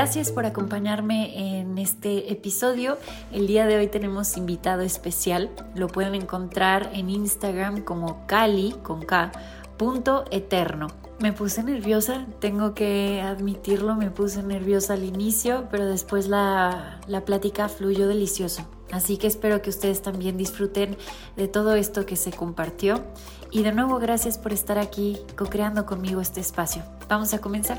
[0.00, 2.96] Gracias por acompañarme en este episodio.
[3.32, 5.50] El día de hoy tenemos invitado especial.
[5.74, 9.30] Lo pueden encontrar en Instagram como Cali con K,
[9.76, 10.86] punto eterno.
[11.18, 17.26] Me puse nerviosa, tengo que admitirlo, me puse nerviosa al inicio, pero después la, la
[17.26, 18.62] plática fluyó delicioso.
[18.92, 20.96] Así que espero que ustedes también disfruten
[21.36, 23.04] de todo esto que se compartió.
[23.50, 26.84] Y de nuevo, gracias por estar aquí co-creando conmigo este espacio.
[27.06, 27.76] Vamos a comenzar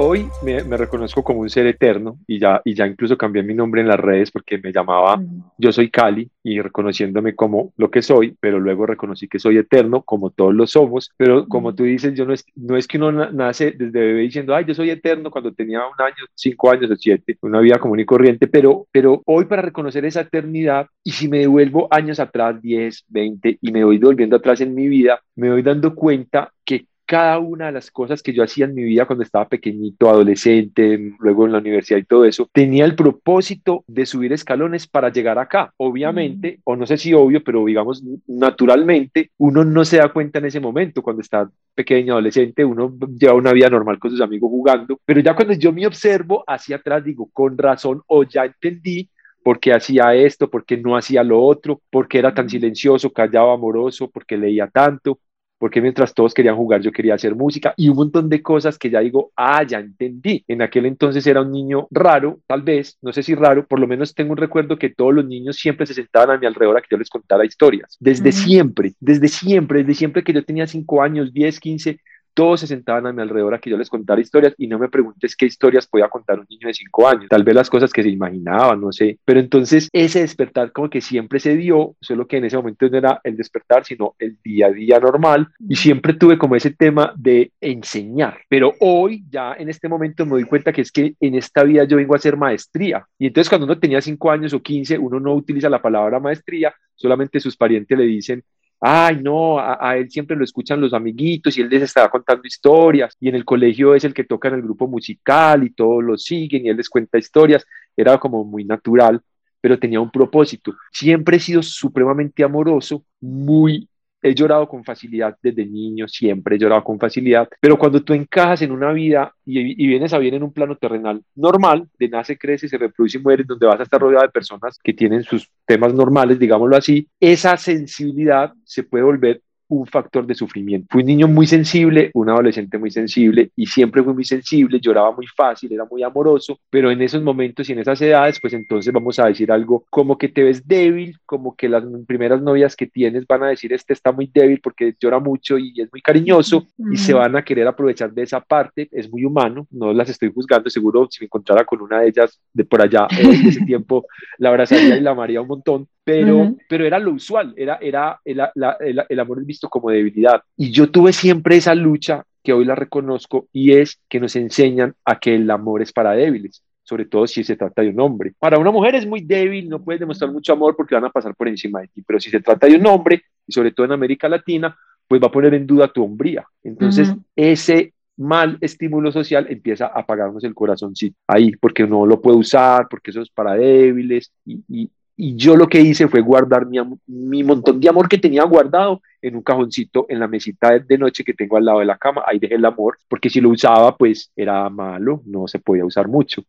[0.00, 3.82] hoy me, reconozco como un ser eterno y ya, y ya incluso cambié mi nombre
[3.82, 5.22] en las redes porque me llamaba
[5.58, 10.02] Yo soy Cali y reconociéndome como lo que soy, pero luego reconocí que soy eterno
[10.02, 13.12] como todos lo somos, pero como tú dices, yo no es, no es que uno
[13.30, 16.96] nace desde bebé diciendo, ay, yo soy eterno cuando tenía un año, cinco años o
[16.96, 21.28] siete, una vida común y corriente, pero, pero hoy para reconocer esa eternidad y si
[21.28, 25.50] me devuelvo años atrás, 10, 20 y me voy volviendo atrás en mi vida, me
[25.50, 29.04] voy dando cuenta que cada una de las cosas que yo hacía en mi vida
[29.04, 34.06] cuando estaba pequeñito, adolescente, luego en la universidad y todo eso, tenía el propósito de
[34.06, 35.74] subir escalones para llegar acá.
[35.78, 36.60] Obviamente, mm.
[36.62, 40.60] o no sé si obvio, pero digamos naturalmente, uno no se da cuenta en ese
[40.60, 45.18] momento cuando está pequeño, adolescente, uno lleva una vida normal con sus amigos jugando, pero
[45.18, 49.10] ya cuando yo me observo hacia atrás, digo, con razón, o ya entendí
[49.42, 52.50] por qué hacía esto, por qué no hacía lo otro, por qué era tan mm.
[52.50, 55.18] silencioso, callado, amoroso, por qué leía tanto,
[55.60, 58.88] porque mientras todos querían jugar, yo quería hacer música y un montón de cosas que
[58.88, 60.42] ya digo, ah, ya entendí.
[60.48, 63.86] En aquel entonces era un niño raro, tal vez, no sé si raro, por lo
[63.86, 66.80] menos tengo un recuerdo que todos los niños siempre se sentaban a mi alrededor a
[66.80, 67.98] que yo les contara historias.
[68.00, 72.00] Desde siempre, desde siempre, desde siempre que yo tenía 5 años, 10, 15,
[72.34, 74.88] todos se sentaban a mi alrededor a que yo les contara historias y no me
[74.88, 78.02] preguntes qué historias podía contar un niño de cinco años, tal vez las cosas que
[78.02, 82.38] se imaginaban, no sé, pero entonces ese despertar como que siempre se dio, solo que
[82.38, 85.48] en ese momento no era el despertar, sino el día a día normal.
[85.68, 90.32] Y siempre tuve como ese tema de enseñar, pero hoy ya en este momento me
[90.32, 93.06] doy cuenta que es que en esta vida yo vengo a hacer maestría.
[93.18, 96.74] Y entonces cuando uno tenía cinco años o quince, uno no utiliza la palabra maestría,
[96.94, 98.44] solamente sus parientes le dicen
[98.80, 103.16] ay, no, a, él siempre lo escuchan los amiguitos y él les estaba contando historias
[103.20, 106.16] y en el colegio es el que toca en el grupo musical y todos lo
[106.16, 109.20] siguen y él les cuenta historias, era como muy natural,
[109.60, 110.74] pero tenía un propósito.
[110.90, 113.86] Siempre he sido supremamente amoroso, muy
[114.22, 118.62] he llorado con facilidad desde niño, siempre he llorado con facilidad, pero cuando tú encajas
[118.62, 122.68] en una vida y, vienes a bien en un plano terrenal normal, de nace, crece,
[122.68, 125.94] se reproduce y muere, donde vas a estar rodeado de personas que tienen sus temas
[125.94, 130.88] normales, digámoslo así, esa sensibilidad se puede volver un factor de sufrimiento.
[130.90, 135.12] Fui un niño muy sensible, un adolescente muy sensible y siempre fui muy sensible, lloraba
[135.12, 138.92] muy fácil, era muy amoroso, pero en esos momentos y en esas edades, pues entonces
[138.92, 142.86] vamos a decir algo como que te ves débil, como que las primeras novias que
[142.86, 146.66] tienes van a decir este está muy débil porque llora mucho y es muy cariñoso
[146.92, 150.32] y se van a querer aprovechar de esa parte, es muy humano, no las estoy
[150.32, 154.06] juzgando, seguro si me encontrara con una de ellas de por allá en ese tiempo
[154.38, 158.40] la abrazaría y la amaría un montón, pero, pero era lo usual, era, era el,
[158.80, 160.42] el, el amor visto como debilidad.
[160.56, 164.94] Y yo tuve siempre esa lucha que hoy la reconozco y es que nos enseñan
[165.04, 168.32] a que el amor es para débiles sobre todo si se trata de un hombre.
[168.36, 171.36] Para una mujer es muy débil, no puedes demostrar mucho amor porque van a pasar
[171.36, 173.92] por encima de ti, pero si se trata de un hombre, y sobre todo en
[173.92, 176.44] América Latina, pues va a poner en duda tu hombría.
[176.64, 182.20] Entonces, ese mal estímulo social empieza a apagarnos el corazón, sí, ahí, porque no lo
[182.20, 184.90] puede usar, porque eso es para débiles, y, y
[185.36, 189.36] yo lo que hice fue guardar mi, mi, montón de amor que tenía guardado en
[189.36, 192.22] un cajoncito en la mesita de, noche que tengo al lado de la cama.
[192.26, 196.08] Ahí dejé el amor, porque si lo usaba, pues era malo, no se podía usar
[196.08, 196.42] mucho.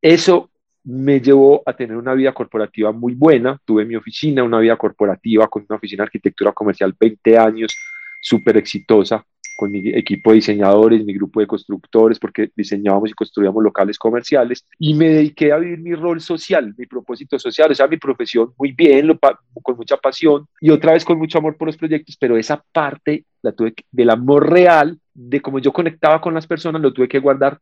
[0.00, 0.50] Eso
[0.84, 3.58] me llevó a tener una vida corporativa muy buena.
[3.64, 7.76] Tuve mi oficina, una vida corporativa con una oficina de arquitectura comercial 20 años,
[8.20, 9.24] súper exitosa
[9.60, 14.64] con mi equipo de diseñadores, mi grupo de constructores, porque diseñábamos y construíamos locales comerciales,
[14.78, 18.54] y me dediqué a vivir mi rol social, mi propósito social, o sea, mi profesión
[18.56, 22.16] muy bien, lo, con mucha pasión, y otra vez con mucho amor por los proyectos,
[22.18, 26.80] pero esa parte la tuve del amor real, de cómo yo conectaba con las personas,
[26.80, 27.60] lo tuve que guardar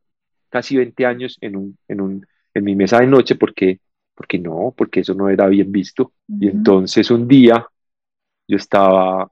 [0.51, 3.81] casi 20 años en, un, en, un, en mi mesa de noche, porque,
[4.15, 6.13] porque no, porque eso no era bien visto.
[6.29, 7.67] Y entonces un día
[8.47, 9.29] yo estaba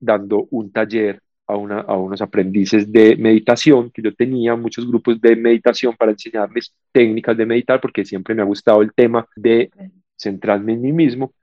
[0.00, 5.20] dando un taller a, una, a unos aprendices de meditación, que yo tenía muchos grupos
[5.20, 9.70] de meditación para enseñarles técnicas de meditar, porque siempre me ha gustado el tema de
[10.16, 11.34] centrarme en mí mismo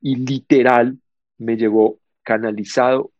[0.00, 0.98] y literal
[1.38, 3.10] me llegó canalizado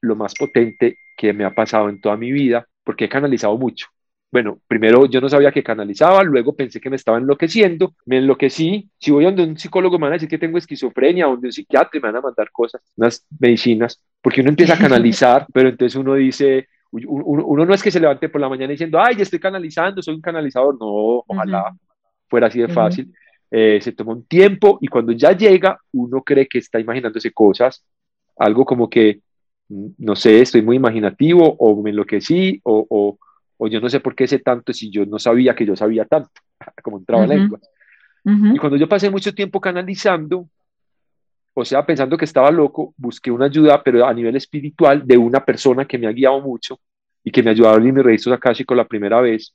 [0.00, 3.86] lo más potente que me ha pasado en toda mi vida, porque he canalizado mucho.
[4.32, 8.88] Bueno, primero yo no sabía que canalizaba, luego pensé que me estaba enloqueciendo, me enloquecí.
[8.98, 11.52] Si voy a donde un psicólogo me van a decir que tengo esquizofrenia, donde un
[11.52, 15.96] psiquiatra me van a mandar cosas, unas medicinas, porque uno empieza a canalizar, pero entonces
[15.96, 19.38] uno dice, uno, no es que se levante por la mañana diciendo, ay, ya estoy
[19.38, 20.76] canalizando, soy un canalizador.
[20.78, 21.74] No, ojalá
[22.28, 23.12] fuera así de fácil.
[23.50, 27.84] Eh, se toma un tiempo y cuando ya llega, uno cree que está imaginándose cosas,
[28.36, 29.22] algo como que,
[29.68, 33.18] mm, no sé, estoy muy imaginativo o me enloquecí o, o,
[33.62, 36.06] o yo no sé por qué sé tanto si yo no sabía que yo sabía
[36.06, 36.30] tanto,
[36.82, 37.60] como entraba uh lengua.
[38.24, 40.48] Y cuando yo pasé mucho tiempo canalizando,
[41.54, 45.44] o sea, pensando que estaba loco, busqué una ayuda, pero a nivel espiritual, de una
[45.44, 46.78] persona que me ha guiado mucho
[47.22, 49.54] y que me ayudó a abrir mis registros con la primera vez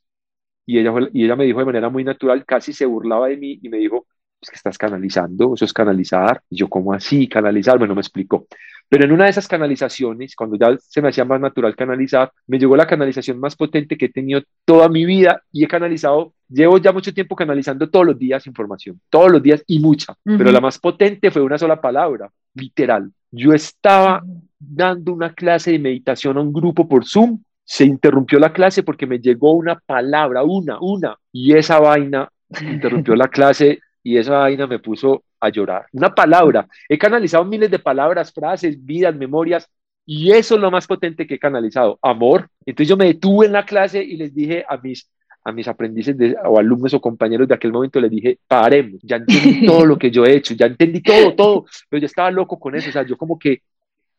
[0.68, 3.60] y ella, y ella me dijo de manera muy natural, casi se burlaba de mí
[3.62, 4.08] y me dijo,
[4.42, 6.42] es que estás canalizando, eso es canalizar.
[6.50, 7.78] Y yo, ¿cómo así canalizar?
[7.78, 8.48] Bueno, me explicó.
[8.88, 12.60] Pero en una de esas canalizaciones, cuando ya se me hacía más natural canalizar, me
[12.60, 16.78] llegó la canalización más potente que he tenido toda mi vida y he canalizado, llevo
[16.78, 20.62] ya mucho tiempo canalizando todos los días información, todos los días y mucha, pero la
[20.62, 23.12] más potente fue una sola palabra, literal.
[23.32, 24.24] Yo estaba
[24.60, 29.08] dando una clase de meditación a un grupo por Zoom se interrumpió la clase porque
[29.08, 32.30] me llegó una palabra, una, una, y esa vaina
[32.62, 35.86] interrumpió la clase y esa vaina me puso a llorar.
[35.92, 36.68] Una palabra.
[36.90, 39.70] He canalizado miles de palabras, frases, vidas, memorias,
[40.06, 42.50] y eso es lo más potente que he canalizado, amor.
[42.66, 45.10] Entonces yo me detuve en la clase y les dije a mis,
[45.44, 46.16] a mis aprendices
[46.46, 50.12] o alumnos o compañeros de aquel momento, les dije, paremos, ya entendí todo lo que
[50.12, 53.04] yo he hecho, ya entendí todo, todo, pero yo estaba loco con eso, o sea,
[53.04, 53.62] yo como que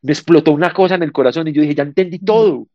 [0.02, 2.67] me explotó una cosa en el corazón y yo dije, ya entendí todo.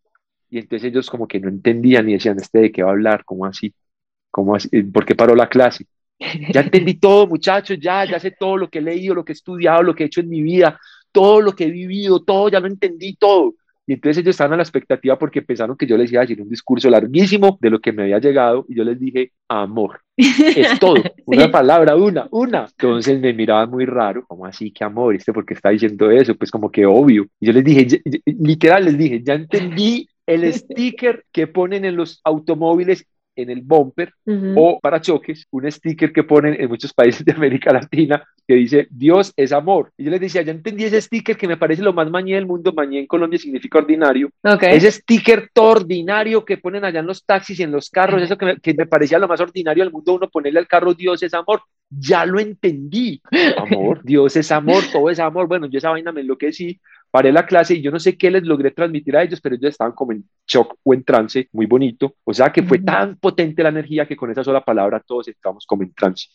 [0.49, 3.23] Y entonces ellos como que no entendían y decían, ¿este de qué va a hablar?
[3.25, 3.73] ¿Cómo así?
[4.29, 4.83] ¿Cómo así?
[4.83, 5.85] ¿Por qué paró la clase?
[6.53, 9.33] Ya entendí todo, muchachos, ya, ya sé todo lo que he leído, lo que he
[9.33, 10.79] estudiado, lo que he hecho en mi vida,
[11.11, 13.55] todo lo que he vivido, todo, ya lo entendí todo.
[13.87, 16.41] Y entonces ellos estaban a la expectativa porque pensaron que yo les iba a decir
[16.41, 20.79] un discurso larguísimo de lo que me había llegado y yo les dije, amor, es
[20.79, 20.95] todo,
[21.25, 22.67] una palabra, una, una.
[22.69, 25.15] Entonces me miraban muy raro, como así que amor?
[25.15, 26.35] ¿Este por qué está diciendo eso?
[26.35, 27.25] Pues como que obvio.
[27.39, 32.21] Y yo les dije, literal les dije, ya entendí el sticker que ponen en los
[32.23, 34.13] automóviles en el bumper
[34.55, 38.87] o para choques, un sticker que ponen en muchos países de América Latina que dice
[38.89, 39.91] Dios es amor.
[39.97, 42.45] Y yo les decía, ya entendí ese sticker que me parece lo más mañé del
[42.45, 44.29] mundo, mañé en Colombia significa ordinario.
[44.43, 48.37] Ese sticker todo ordinario que ponen allá en los taxis y en los carros, eso
[48.37, 51.23] que me, que me parecía lo más ordinario del mundo, uno ponerle al carro Dios
[51.23, 51.61] es amor.
[51.89, 53.21] Ya lo entendí.
[53.57, 55.47] Amor, Dios es amor, todo es amor.
[55.47, 56.79] Bueno, yo esa vaina me enloquecí
[57.11, 59.71] paré la clase y yo no sé qué les logré transmitir a ellos, pero ellos
[59.71, 62.15] estaban como en shock o en trance, muy bonito.
[62.23, 65.65] O sea que fue tan potente la energía que con esa sola palabra todos estábamos
[65.65, 66.27] como en trance.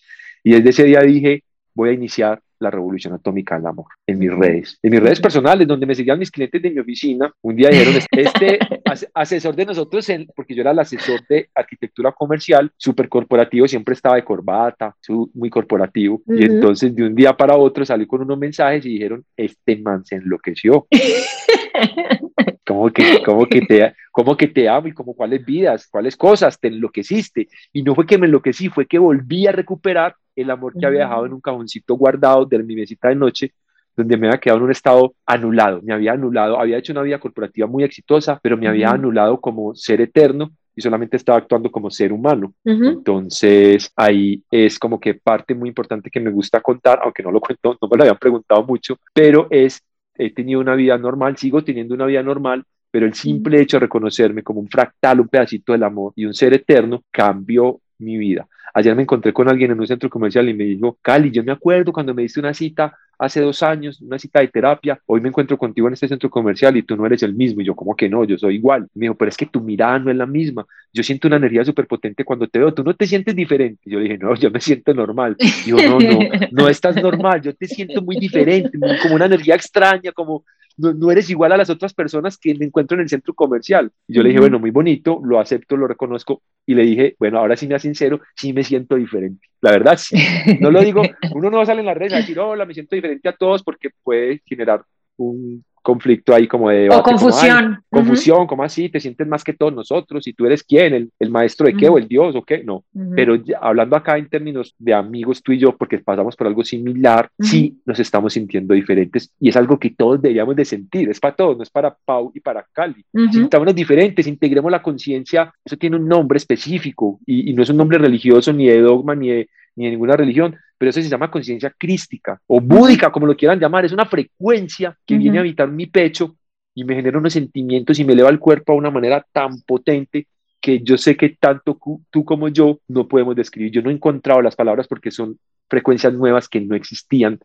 [0.44, 1.44] Y desde ese día dije,
[1.74, 5.66] voy a iniciar la revolución atómica del amor en mis redes, en mis redes personales,
[5.66, 7.32] donde me seguían mis clientes de mi oficina.
[7.42, 8.58] Un día dijeron, este
[9.14, 14.16] asesor de nosotros, porque yo era el asesor de arquitectura comercial, súper corporativo, siempre estaba
[14.16, 14.94] de corbata,
[15.34, 16.22] muy corporativo.
[16.26, 20.04] Y entonces de un día para otro salí con unos mensajes y dijeron, este man
[20.04, 20.86] se enloqueció.
[22.66, 26.58] ¿Cómo que, cómo que, te, cómo que te amo y como cuáles vidas, cuáles cosas
[26.58, 27.48] te enloqueciste?
[27.72, 31.00] Y no fue que me enloquecí, fue que volví a recuperar el amor que había
[31.00, 33.52] dejado en un cajoncito guardado de mi mesita de noche,
[33.96, 37.18] donde me había quedado en un estado anulado, me había anulado, había hecho una vida
[37.18, 41.90] corporativa muy exitosa, pero me había anulado como ser eterno y solamente estaba actuando como
[41.90, 42.52] ser humano.
[42.62, 47.40] Entonces ahí es como que parte muy importante que me gusta contar, aunque no lo
[47.40, 49.82] cuento, no me lo habían preguntado mucho, pero es
[50.18, 53.82] he tenido una vida normal, sigo teniendo una vida normal, pero el simple hecho de
[53.82, 58.46] reconocerme como un fractal, un pedacito del amor y un ser eterno cambió mi vida.
[58.74, 61.52] Ayer me encontré con alguien en un centro comercial y me dijo, Cali, yo me
[61.52, 65.28] acuerdo cuando me diste una cita hace dos años, una cita de terapia, hoy me
[65.28, 67.62] encuentro contigo en este centro comercial y tú no eres el mismo.
[67.62, 68.24] Y yo, como que no?
[68.24, 68.86] Yo soy igual.
[68.94, 70.66] me dijo, pero es que tu mirada no es la misma.
[70.92, 72.74] Yo siento una energía súper potente cuando te veo.
[72.74, 73.82] Tú no te sientes diferente.
[73.86, 75.36] Yo le dije, no, yo me siento normal.
[75.38, 76.18] Y yo, no, no,
[76.50, 77.40] no estás normal.
[77.40, 80.44] Yo te siento muy diferente, como una energía extraña, como
[80.76, 83.90] no, eres igual a las otras personas que me encuentro en el centro comercial.
[84.06, 86.42] Y yo le dije, bueno, muy bonito, lo acepto, lo reconozco.
[86.66, 89.48] Y le dije, bueno, ahora sí me sincero, sí me siento diferente.
[89.60, 90.16] La verdad, sí.
[90.60, 91.02] No lo digo,
[91.34, 93.90] uno no sale en las redes a decir, hola, me siento diferente a todos porque
[94.02, 94.82] puede generar
[95.16, 96.90] un conflicto ahí como de...
[96.90, 97.78] o confusión.
[97.88, 101.30] confusión, como así, te sientes más que todos nosotros y tú eres quién, el, el
[101.30, 102.82] maestro de qué o el Dios o qué, no.
[103.14, 107.30] Pero hablando acá en términos de amigos tú y yo, porque pasamos por algo similar,
[107.38, 111.36] sí nos estamos sintiendo diferentes y es algo que todos deberíamos de sentir, es para
[111.36, 113.04] todos, no es para Pau y para Cali.
[113.30, 117.76] Sintámonos diferentes, integremos la conciencia, eso tiene un nombre específico y, y no es un
[117.76, 121.30] nombre religioso ni de dogma ni de ni de ninguna religión, pero eso se llama
[121.30, 125.68] conciencia crística o búdica, como lo quieran llamar, es una frecuencia que viene a habitar
[125.68, 126.36] mi pecho
[126.74, 130.26] y me genera unos sentimientos y me eleva el cuerpo a una manera tan potente
[130.60, 131.78] que yo sé que tanto
[132.10, 133.72] tú como yo no podemos describir.
[133.72, 137.38] Yo no he encontrado las palabras porque son frecuencias nuevas que no existían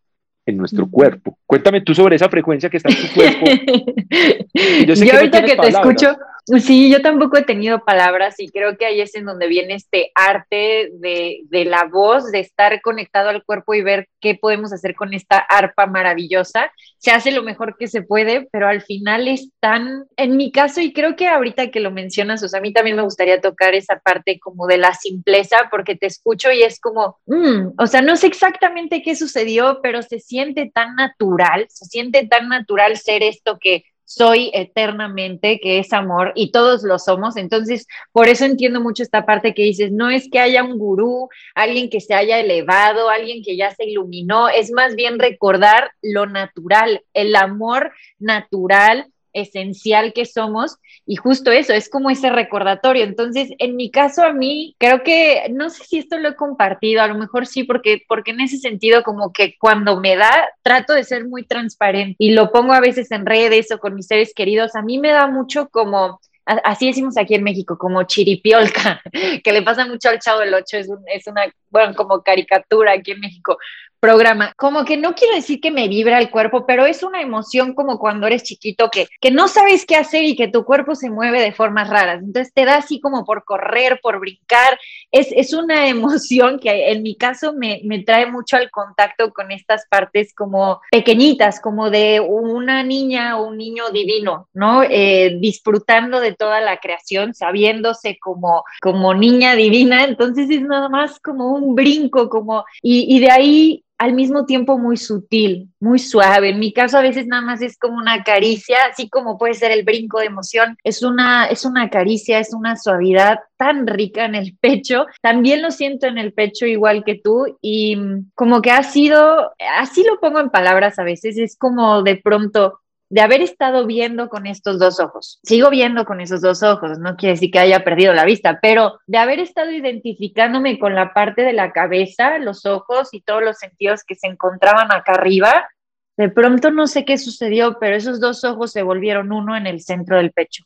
[0.45, 1.37] en nuestro cuerpo.
[1.45, 3.45] Cuéntame tú sobre esa frecuencia que está en tu cuerpo.
[4.87, 8.99] yo, ahorita que te escucho, Sí, yo tampoco he tenido palabras y creo que ahí
[8.99, 13.75] es en donde viene este arte de, de, la voz, de estar conectado al cuerpo
[13.75, 16.71] y ver qué podemos hacer con esta arpa maravillosa.
[16.97, 20.81] Se hace lo mejor que se puede, pero al final es tan, en mi caso,
[20.81, 23.75] y creo que ahorita que lo mencionas, o sea, a mí también me gustaría tocar
[23.75, 28.01] esa parte como de la simpleza, porque te escucho y es como, mm, o sea,
[28.01, 33.21] no sé exactamente qué sucedió, pero se siente tan natural, se siente tan natural ser
[33.23, 37.37] esto que soy eternamente, que es amor, y todos lo somos.
[37.37, 41.29] Entonces, por eso entiendo mucho esta parte que dices, no es que haya un gurú,
[41.55, 46.25] alguien que se haya elevado, alguien que ya se iluminó, es más bien recordar lo
[46.25, 53.03] natural, el amor natural esencial que somos y justo eso, es como ese recordatorio.
[53.03, 57.01] Entonces, en mi caso, a mí, creo que, no sé si esto lo he compartido,
[57.01, 60.93] a lo mejor sí, porque, porque en ese sentido, como que cuando me da, trato
[60.93, 64.33] de ser muy transparente y lo pongo a veces en redes o con mis seres
[64.33, 66.19] queridos, a mí me da mucho como
[66.63, 69.01] así decimos aquí en México, como chiripiolca,
[69.43, 73.11] que le pasa mucho al Chavo del Ocho, es, es una, bueno, como caricatura aquí
[73.11, 73.57] en México,
[74.01, 74.51] programa.
[74.57, 77.99] Como que no quiero decir que me vibra el cuerpo, pero es una emoción como
[77.99, 81.39] cuando eres chiquito que, que no sabes qué hacer y que tu cuerpo se mueve
[81.39, 82.19] de formas raras.
[82.21, 84.77] Entonces te da así como por correr, por brincar.
[85.11, 89.51] Es, es una emoción que en mi caso me, me trae mucho al contacto con
[89.51, 94.81] estas partes como pequeñitas, como de una niña o un niño divino, ¿no?
[94.81, 100.05] Eh, disfrutando de toda la creación, sabiéndose como, como niña divina.
[100.05, 104.79] Entonces es nada más como un brinco, como, y, y de ahí al mismo tiempo
[104.79, 106.49] muy sutil, muy suave.
[106.49, 109.69] En mi caso a veces nada más es como una caricia, así como puede ser
[109.69, 114.33] el brinco de emoción, es una, es una caricia, es una suavidad tan rica en
[114.33, 115.05] el pecho.
[115.21, 117.95] También lo siento en el pecho igual que tú y
[118.33, 122.79] como que ha sido, así lo pongo en palabras a veces, es como de pronto
[123.11, 125.41] de haber estado viendo con estos dos ojos.
[125.43, 129.01] Sigo viendo con esos dos ojos, no quiere decir que haya perdido la vista, pero
[129.05, 133.57] de haber estado identificándome con la parte de la cabeza, los ojos y todos los
[133.57, 135.67] sentidos que se encontraban acá arriba,
[136.15, 139.81] de pronto no sé qué sucedió, pero esos dos ojos se volvieron uno en el
[139.81, 140.63] centro del pecho.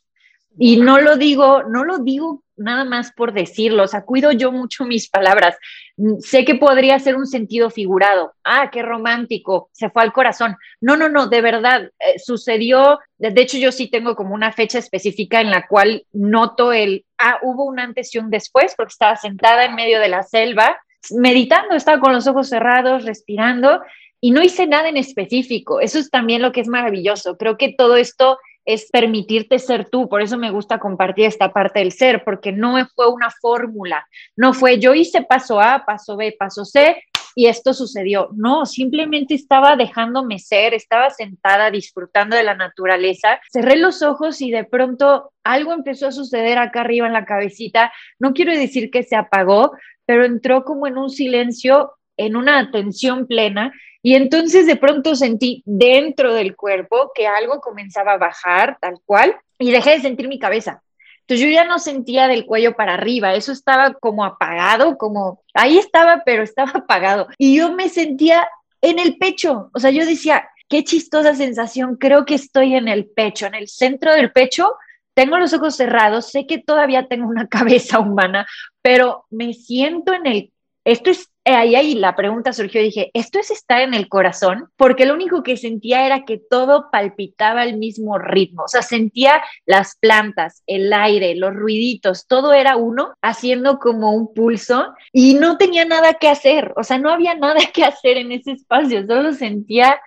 [0.58, 4.50] Y no lo digo, no lo digo nada más por decirlo, o sea, cuido yo
[4.50, 5.56] mucho mis palabras.
[5.96, 8.34] Mm, sé que podría ser un sentido figurado.
[8.44, 10.56] Ah, qué romántico, se fue al corazón.
[10.80, 12.98] No, no, no, de verdad, eh, sucedió.
[13.18, 17.38] De hecho, yo sí tengo como una fecha específica en la cual noto el, ah,
[17.42, 20.78] hubo un antes y un después, porque estaba sentada en medio de la selva,
[21.10, 23.82] meditando, estaba con los ojos cerrados, respirando,
[24.20, 25.80] y no hice nada en específico.
[25.80, 27.36] Eso es también lo que es maravilloso.
[27.36, 30.08] Creo que todo esto es permitirte ser tú.
[30.08, 34.06] Por eso me gusta compartir esta parte del ser, porque no fue una fórmula,
[34.36, 37.02] no fue yo hice paso A, paso B, paso C
[37.38, 38.30] y esto sucedió.
[38.34, 44.50] No, simplemente estaba dejándome ser, estaba sentada disfrutando de la naturaleza, cerré los ojos y
[44.50, 47.92] de pronto algo empezó a suceder acá arriba en la cabecita.
[48.18, 49.72] No quiero decir que se apagó,
[50.06, 53.72] pero entró como en un silencio, en una atención plena
[54.06, 59.34] y entonces de pronto sentí dentro del cuerpo que algo comenzaba a bajar tal cual
[59.58, 60.80] y dejé de sentir mi cabeza.
[61.22, 65.76] Entonces yo ya no sentía del cuello para arriba, eso estaba como apagado, como ahí
[65.76, 67.26] estaba, pero estaba apagado.
[67.36, 68.48] Y yo me sentía
[68.80, 73.06] en el pecho, o sea, yo decía, qué chistosa sensación, creo que estoy en el
[73.06, 74.76] pecho, en el centro del pecho,
[75.14, 78.46] tengo los ojos cerrados, sé que todavía tengo una cabeza humana,
[78.82, 80.52] pero me siento en el
[80.86, 84.68] esto es, ahí, ahí la pregunta surgió, dije, ¿esto es estar en el corazón?
[84.76, 89.42] Porque lo único que sentía era que todo palpitaba al mismo ritmo, o sea, sentía
[89.64, 95.56] las plantas, el aire, los ruiditos, todo era uno haciendo como un pulso y no
[95.56, 99.32] tenía nada que hacer, o sea, no había nada que hacer en ese espacio, solo
[99.32, 100.00] sentía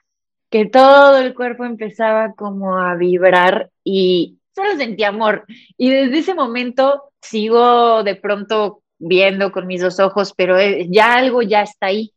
[0.50, 5.46] que todo el cuerpo empezaba como a vibrar y solo sentía amor.
[5.78, 11.16] Y desde ese momento sigo de pronto viendo con mis dos ojos, pero eh, ya
[11.16, 12.12] algo ya está ahí.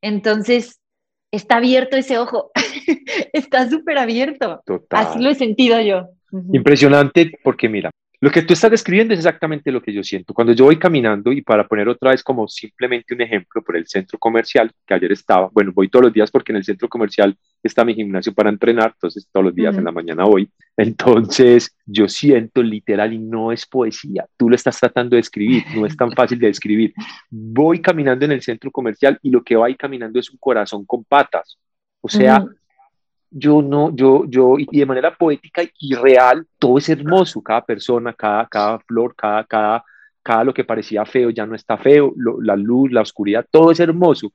[0.00, 0.80] Entonces,
[1.30, 2.50] está abierto ese ojo,
[3.32, 4.62] está súper abierto.
[4.90, 6.08] Así lo he sentido yo.
[6.52, 7.90] Impresionante porque mira,
[8.22, 10.32] Lo que tú estás describiendo es exactamente lo que yo siento.
[10.32, 13.88] Cuando yo voy caminando, y para poner otra vez como simplemente un ejemplo por el
[13.88, 17.36] centro comercial, que ayer estaba, bueno, voy todos los días porque en el centro comercial
[17.64, 20.48] está mi gimnasio para entrenar, entonces todos los días en la mañana voy.
[20.76, 25.84] Entonces yo siento literal y no es poesía, tú lo estás tratando de escribir, no
[25.84, 26.94] es tan fácil de describir.
[27.28, 30.86] Voy caminando en el centro comercial y lo que va ahí caminando es un corazón
[30.86, 31.58] con patas.
[32.00, 32.44] O sea,
[33.32, 38.12] yo no, yo, yo, y de manera poética y real, todo es hermoso, cada persona,
[38.12, 39.84] cada, cada flor, cada, cada,
[40.22, 43.80] cada lo que parecía feo ya no está feo, la luz, la oscuridad, todo es
[43.80, 44.32] hermoso.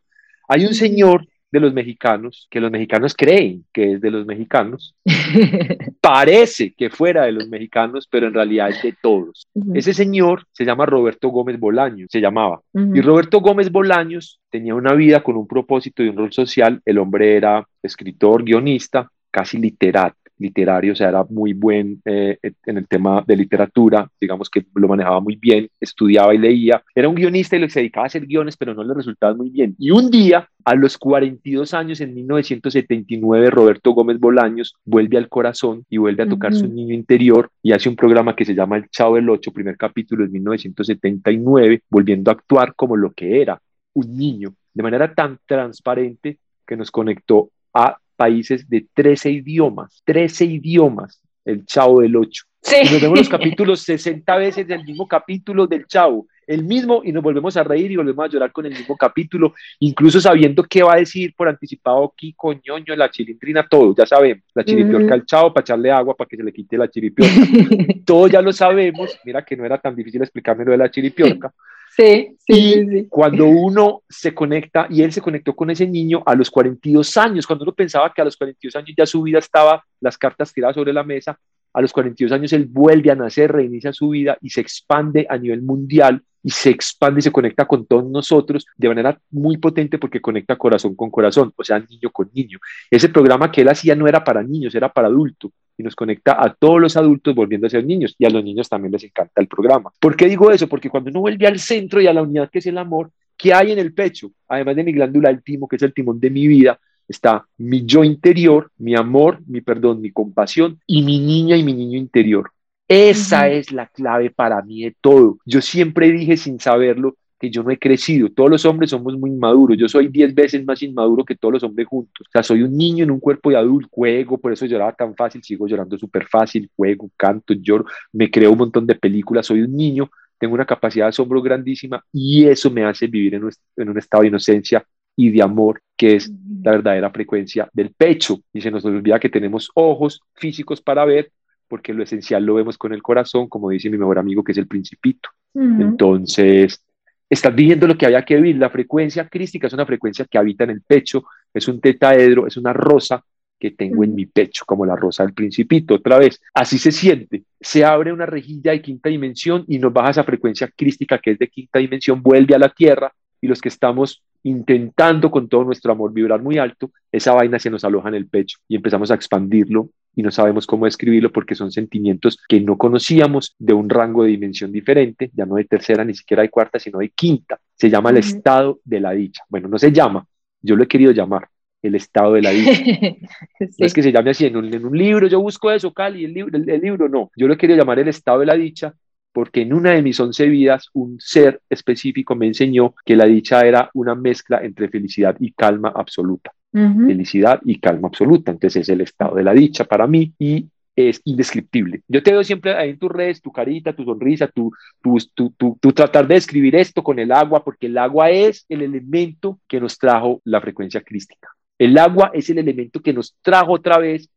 [0.48, 4.96] Hay un señor de los mexicanos, que los mexicanos creen que es de los mexicanos,
[6.01, 9.48] parece que fuera de los mexicanos, pero en realidad es de todos.
[9.74, 12.62] Ese señor se llama Roberto Gómez Bolaños, se llamaba.
[12.74, 16.82] Y Roberto Gómez Bolaños tenía una vida con un propósito y un rol social.
[16.86, 22.77] El hombre era escritor, guionista, casi literato literario, o sea, era muy buen eh, en
[22.77, 27.15] el tema de literatura, digamos que lo manejaba muy bien, estudiaba y leía, era un
[27.15, 29.75] guionista y se dedicaba a hacer guiones, pero no le resultaba muy bien.
[29.79, 35.86] Y un día, a los 42 años, en 1979, Roberto Gómez Bolaños vuelve al corazón
[35.89, 38.89] y vuelve a tocar su niño interior y hace un programa que se llama El
[38.89, 43.62] Chavo del Ocho, primer capítulo en 1979, volviendo a actuar como lo que era,
[43.94, 50.44] un niño, de manera tan transparente que nos conectó a países de 13 idiomas, 13
[50.44, 52.44] idiomas, el Chavo del 8.
[52.84, 57.12] Y nos vemos los capítulos 60 veces del mismo capítulo del Chavo, el mismo, y
[57.12, 60.82] nos volvemos a reír y volvemos a llorar con el mismo capítulo, incluso sabiendo qué
[60.82, 65.26] va a decir por anticipado Kiko, ñoño, la chilindrina, todo, ya sabemos, la chiripiorca al
[65.26, 67.36] Chavo para echarle agua para que se le quite la chiripiorca.
[68.06, 71.54] todo ya lo sabemos, mira que no era tan difícil explicarme lo de la chiripiorca.
[71.98, 76.36] Sí, sí, sí, Cuando uno se conecta, y él se conectó con ese niño a
[76.36, 79.84] los 42 años, cuando uno pensaba que a los 42 años ya su vida estaba,
[80.00, 81.39] las cartas tiradas sobre la mesa,
[81.74, 85.39] a los 42 años él vuelve a nacer, reinicia su vida y se expande a
[85.39, 89.98] nivel mundial y se expande y se conecta con todos nosotros de manera muy potente
[89.98, 92.60] porque conecta corazón con corazón, o sea, niño con niño.
[92.92, 96.44] Ese programa que él hacía no era para niños, era para adultos y nos conecta
[96.44, 99.40] a todos los adultos volviendo a ser niños y a los niños también les encanta
[99.42, 99.92] el programa.
[100.00, 100.68] ¿Por qué digo eso?
[100.68, 103.54] Porque cuando uno vuelve al centro y a la unidad que es el amor, ¿qué
[103.54, 104.32] hay en el pecho?
[104.48, 107.86] Además de mi glándula del timo, que es el timón de mi vida, está mi
[107.86, 112.52] yo interior, mi amor, mi perdón, mi compasión y mi niña y mi niño interior.
[112.88, 115.40] Esa es la clave para mí de todo.
[115.46, 118.30] Yo siempre dije sin saberlo que yo no he crecido.
[118.30, 119.78] Todos los hombres somos muy inmaduros.
[119.78, 122.28] Yo soy diez veces más inmaduro que todos los hombres juntos.
[122.28, 123.89] O sea, soy un niño en un cuerpo de adulto.
[123.91, 125.43] Juego, por eso lloraba tan fácil.
[125.43, 126.69] Sigo llorando súper fácil.
[126.76, 127.86] Juego, canto, lloro.
[128.12, 129.45] Me creo un montón de películas.
[129.45, 130.10] Soy un niño.
[130.39, 133.97] Tengo una capacidad de asombro grandísima y eso me hace vivir en un, en un
[133.97, 138.39] estado de inocencia y de amor, que es la verdadera frecuencia del pecho.
[138.54, 141.32] Y se nos olvida que tenemos ojos físicos para ver,
[141.67, 144.58] porque lo esencial lo vemos con el corazón, como dice mi mejor amigo, que es
[144.60, 145.30] el principito.
[145.56, 146.84] Entonces,
[147.30, 148.58] estás viviendo lo que había que vivir.
[148.58, 152.58] La frecuencia crística es una frecuencia que habita en el pecho, es un tetaedro, es
[152.58, 153.24] una rosa
[153.60, 155.96] que tengo en mi pecho, como la rosa del principito.
[155.96, 157.44] Otra vez, así se siente.
[157.60, 161.40] Se abre una rejilla de quinta dimensión y nos baja esa frecuencia crística que es
[161.40, 163.12] de quinta dimensión, vuelve a la Tierra
[163.42, 167.70] y los que estamos intentando con todo nuestro amor vibrar muy alto, esa vaina se
[167.70, 171.53] nos aloja en el pecho y empezamos a expandirlo y no sabemos cómo describirlo porque
[171.53, 176.03] son sentimientos que no conocíamos de un rango de dimensión diferente, ya no de tercera
[176.03, 177.60] ni siquiera de cuarta, sino de quinta.
[177.75, 179.43] Se llama el estado de la dicha.
[179.47, 180.25] Bueno, no se llama,
[180.60, 181.47] yo lo he querido llamar
[181.84, 182.82] el estado de la dicha.
[183.77, 186.58] No es que se llame así en un, libro, yo busco eso, Cali, el libro,
[186.58, 188.95] el libro no, yo lo he querido llamar el estado de la dicha
[189.32, 193.62] porque en una de mis once vidas un ser específico me enseñó que la dicha
[193.62, 196.53] era una mezcla entre felicidad y calma absoluta.
[196.71, 198.51] Felicidad y calma absoluta.
[198.51, 202.01] Entonces es el estado de la dicha para mí y es indescriptible.
[202.08, 205.17] Yo te veo siempre ahí en tus redes, tu carita, tu sonrisa, tu, tu,
[205.56, 209.60] tu, tu, tratar de describir esto con el agua, porque el agua es el elemento
[209.67, 211.49] que nos trajo la frecuencia crística.
[211.77, 214.30] El agua es el elemento que nos trajo otra vez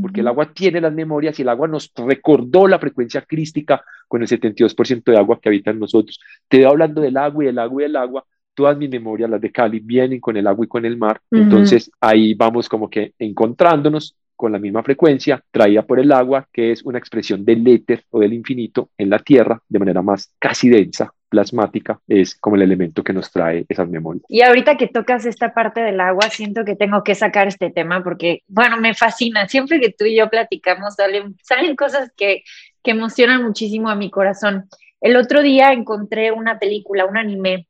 [0.00, 4.22] porque el agua tiene las memorias y el agua nos recordó la frecuencia crística con
[4.22, 6.20] el 72% de agua que habita en nosotros.
[6.46, 8.24] Te veo hablando del agua y del agua y del agua,
[8.60, 11.90] todas mis memorias, las de Cali, vienen con el agua y con el mar, entonces
[11.98, 16.82] ahí vamos como que encontrándonos con la misma frecuencia traída por el agua, que es
[16.82, 21.10] una expresión del éter o del infinito en la Tierra de manera más casi densa,
[21.30, 24.26] plasmática, es como el elemento que nos trae esas memorias.
[24.28, 28.04] Y ahorita que tocas esta parte del agua, siento que tengo que sacar este tema
[28.04, 29.48] porque, bueno, me fascina.
[29.48, 32.42] Siempre que tú y yo platicamos, salen, salen cosas que,
[32.82, 34.68] que emocionan muchísimo a mi corazón.
[35.00, 37.66] El otro día encontré una película, un anime,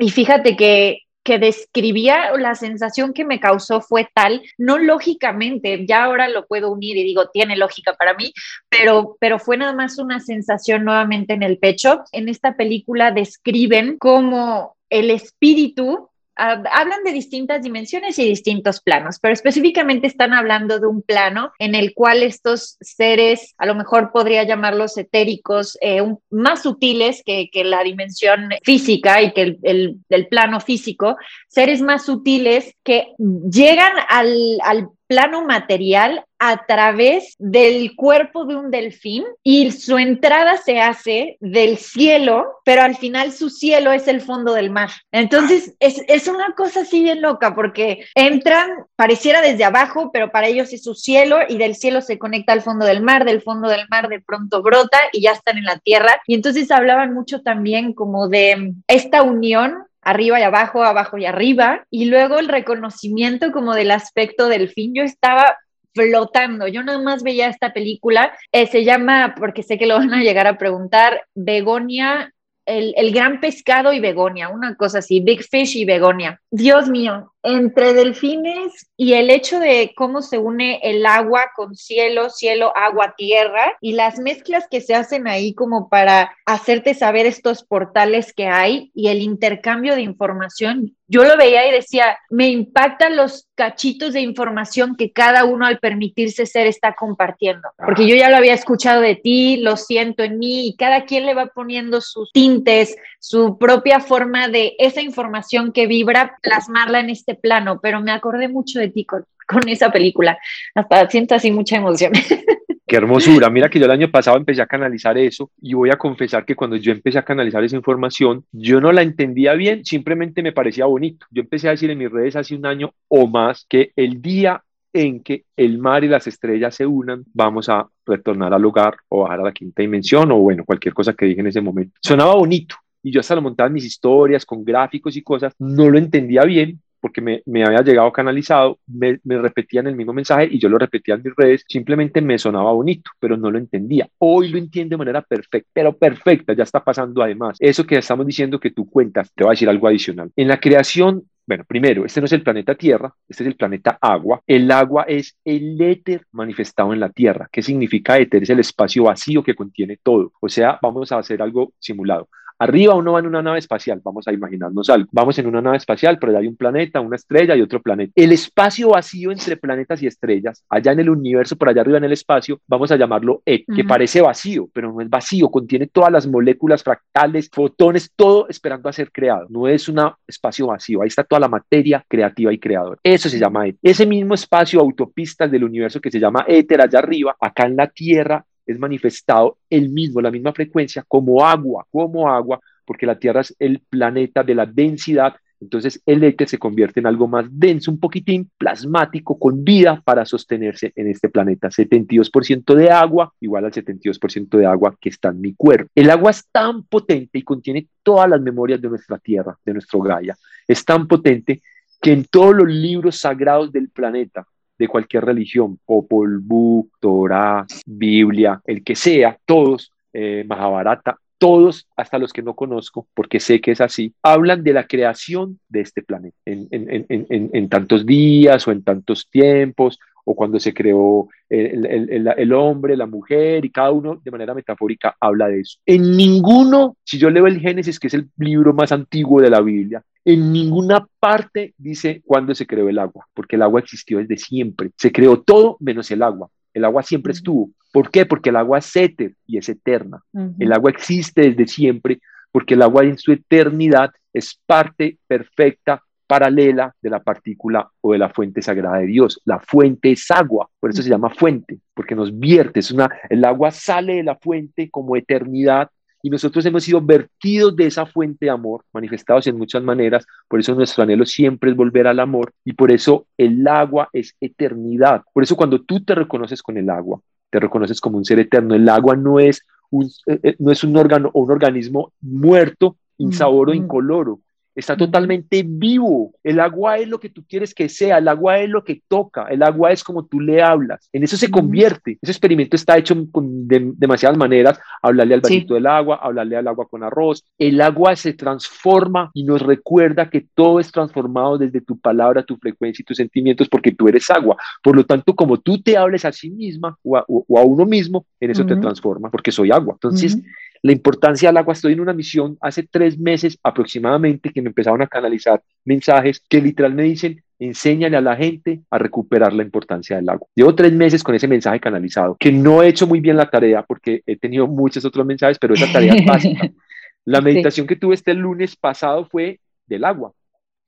[0.00, 6.04] y fíjate que que describía, la sensación que me causó fue tal, no lógicamente, ya
[6.04, 8.32] ahora lo puedo unir y digo, tiene lógica para mí,
[8.68, 12.02] pero, pero fue nada más una sensación nuevamente en el pecho.
[12.12, 16.09] En esta película describen cómo el espíritu
[16.40, 21.74] hablan de distintas dimensiones y distintos planos, pero específicamente están hablando de un plano en
[21.74, 27.82] el cual estos seres, a lo mejor podría llamarlos etéricos, eh, más sutiles que, la
[27.82, 30.00] dimensión física y que el,
[30.30, 31.16] plano físico,
[31.48, 38.70] seres más sutiles que llegan al, al plano material a través del cuerpo de un
[38.70, 44.20] delfín y su entrada se hace del cielo, pero al final su cielo es el
[44.20, 44.90] fondo del mar.
[45.10, 50.46] Entonces es, es una cosa así bien loca porque entran, pareciera desde abajo, pero para
[50.46, 53.68] ellos es su cielo y del cielo se conecta al fondo del mar, del fondo
[53.68, 56.22] del mar de pronto brota y ya están en la tierra.
[56.28, 61.84] Y entonces hablaban mucho también como de esta unión arriba y abajo, abajo y arriba,
[61.90, 64.94] y luego el reconocimiento como del aspecto del fin.
[64.94, 65.56] Yo estaba
[65.94, 66.68] flotando.
[66.68, 68.32] Yo nada más veía esta película.
[68.52, 72.32] Eh, se llama, porque sé que lo van a llegar a preguntar, Begonia,
[72.66, 76.40] el, el, gran pescado y Begonia, una cosa así, Big Fish y Begonia.
[76.50, 82.30] Dios mío, entre delfines y el hecho de cómo se une el agua con cielo,
[82.30, 87.64] cielo, agua, tierra y las mezclas que se hacen ahí como para hacerte saber estos
[87.64, 90.96] portales que hay y el intercambio de información.
[91.12, 95.80] Yo lo veía y decía, me impactan los cachitos de información que cada uno al
[95.80, 100.38] permitirse ser está compartiendo, porque yo ya lo había escuchado de ti, lo siento en
[100.38, 105.72] mí y cada quien le va poniendo sus tintes, su propia forma de esa información
[105.72, 109.24] que vibra, plasmarla en este este plano, pero me acordé mucho de ti con,
[109.66, 110.38] esa película.
[110.74, 112.12] Hasta siento así mucha emoción.
[112.86, 113.50] Qué hermosura.
[113.50, 116.56] Mira que yo el año pasado empecé a canalizar eso y voy a confesar que
[116.56, 120.86] cuando yo empecé a canalizar esa información, yo no la entendía bien, simplemente me parecía
[120.86, 121.26] bonito.
[121.30, 124.62] Yo empecé a decir en mis redes hace un año o más que el día
[124.92, 129.22] en que el mar y las estrellas se unan, vamos a retornar al hogar o
[129.22, 131.94] bajar a la quinta dimensión o bueno, cualquier cosa que dije en ese momento.
[132.02, 135.88] Sonaba bonito y yo hasta lo montaba en mis historias con gráficos y cosas, no
[135.88, 140.58] lo entendía bien, porque me, había llegado canalizado, me, me, repetían el mismo mensaje y
[140.58, 144.08] yo lo repetía en mis redes, simplemente me sonaba bonito, pero no lo entendía.
[144.18, 147.56] Hoy lo entiendo de manera perfecta, pero perfecta, ya está pasando además.
[147.60, 150.30] Eso que estamos diciendo que tú cuentas, te voy a decir algo adicional.
[150.36, 153.98] En la creación bueno, primero, este no es el planeta Tierra, este es el planeta
[154.00, 154.40] agua.
[154.46, 157.48] El agua es el éter manifestado en la Tierra.
[157.50, 158.44] ¿Qué significa éter?
[158.44, 160.32] Es el espacio vacío que contiene todo.
[160.40, 162.28] O sea, vamos a hacer algo simulado.
[162.60, 165.08] Arriba uno va en una nave espacial, vamos a imaginarnos algo.
[165.12, 168.12] Vamos en una nave espacial, pero hay un planeta, una estrella y otro planeta.
[168.14, 172.04] El espacio vacío entre planetas y estrellas, allá en el universo, por allá arriba en
[172.04, 176.12] el espacio, vamos a llamarlo E, que parece vacío, pero no es vacío, contiene todas
[176.12, 179.46] las moléculas fractales, fotones, todo esperando a ser creado.
[179.48, 183.00] No es un espacio vacío, ahí está toda la materia creativa y creadora.
[183.02, 183.76] Eso se llama E.
[183.82, 187.86] Ese mismo espacio autopistas del universo que se llama éter allá arriba, acá en la
[187.88, 193.40] Tierra, es manifestado el mismo, la misma frecuencia como agua, como agua, porque la Tierra
[193.40, 197.90] es el planeta de la densidad, entonces el éter se convierte en algo más denso,
[197.90, 201.68] un poquitín plasmático, con vida para sostenerse en este planeta.
[201.68, 205.90] 72% de agua igual al 72% de agua que está en mi cuerpo.
[205.94, 210.00] El agua es tan potente y contiene todas las memorias de nuestra Tierra, de nuestro
[210.00, 210.36] Gaia.
[210.66, 211.60] Es tan potente
[212.00, 214.46] que en todos los libros sagrados del planeta,
[214.80, 222.18] de cualquier religión, Popol Vuh, Torah, Biblia, el que sea, todos, eh, Mahabharata, todos, hasta
[222.18, 226.02] los que no conozco, porque sé que es así, hablan de la creación de este
[226.02, 232.28] planeta en, en tantos días o en tantos tiempos o cuando se creó el, el,
[232.36, 235.78] el, hombre, la mujer, y cada uno de manera metafórica habla de eso.
[235.86, 239.60] En ninguno, si yo leo el Génesis, que es el libro más antiguo de la
[239.60, 244.36] Biblia, en ninguna parte dice cuándo se creó el agua, porque el agua existió desde
[244.36, 244.90] siempre.
[244.96, 246.48] Se creó todo menos el agua.
[246.74, 247.70] El agua siempre estuvo.
[247.92, 248.26] ¿Por qué?
[248.26, 250.22] Porque el agua es éter y es eterna.
[250.58, 252.20] El agua existe desde siempre
[252.52, 258.18] porque el agua en su eternidad es parte perfecta paralela de la partícula o de
[258.18, 259.40] la fuente sagrada de Dios.
[259.44, 263.44] La fuente es agua, por eso se llama fuente, porque nos vierte, es una, el
[263.44, 265.90] agua sale de la fuente como eternidad
[266.22, 270.60] y nosotros hemos sido vertidos de esa fuente de amor, manifestados en muchas maneras, por
[270.60, 272.52] eso nuestro anhelo siempre es volver al amor.
[272.64, 275.22] Y por eso el agua es eternidad.
[275.32, 278.74] Por eso cuando tú te reconoces con el agua, te reconoces como un ser eterno,
[278.74, 282.96] el agua no es un, eh, eh, no es un órgano o un organismo muerto,
[283.18, 284.40] insaboro, incoloro,
[284.74, 286.32] está totalmente vivo.
[286.42, 289.46] El agua es lo que tú quieres que sea, el agua es lo que toca,
[289.50, 291.08] el agua es como tú le hablas.
[291.12, 292.18] En eso se convierte.
[292.20, 294.78] Ese experimento está hecho con de, demasiadas maneras.
[295.02, 297.44] Hablarle al vasito del agua, hablarle al agua con arroz.
[297.58, 302.56] El agua se transforma y nos recuerda que todo es transformado desde tu palabra, tu
[302.56, 304.56] frecuencia y tus sentimientos porque tú eres agua.
[304.82, 307.24] Por lo tanto, como tú te hables a sí misma o a,
[307.62, 309.94] uno mismo, en eso te transforma porque soy agua.
[309.94, 310.38] Entonces,
[310.82, 315.02] la importancia del agua, estoy en una misión hace tres meses aproximadamente que me empezaron
[315.02, 320.16] a canalizar mensajes que literal me dicen, enséñale a la gente a recuperar la importancia
[320.16, 320.48] del agua.
[320.54, 323.82] Llevo tres meses con ese mensaje canalizado, que no he hecho muy bien la tarea
[323.82, 326.70] porque he tenido muchos otros mensajes, pero esa tarea es básica.
[327.26, 330.32] La meditación que tuve este lunes pasado fue del agua,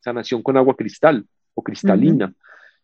[0.01, 2.33] sanación con agua cristal o cristalina.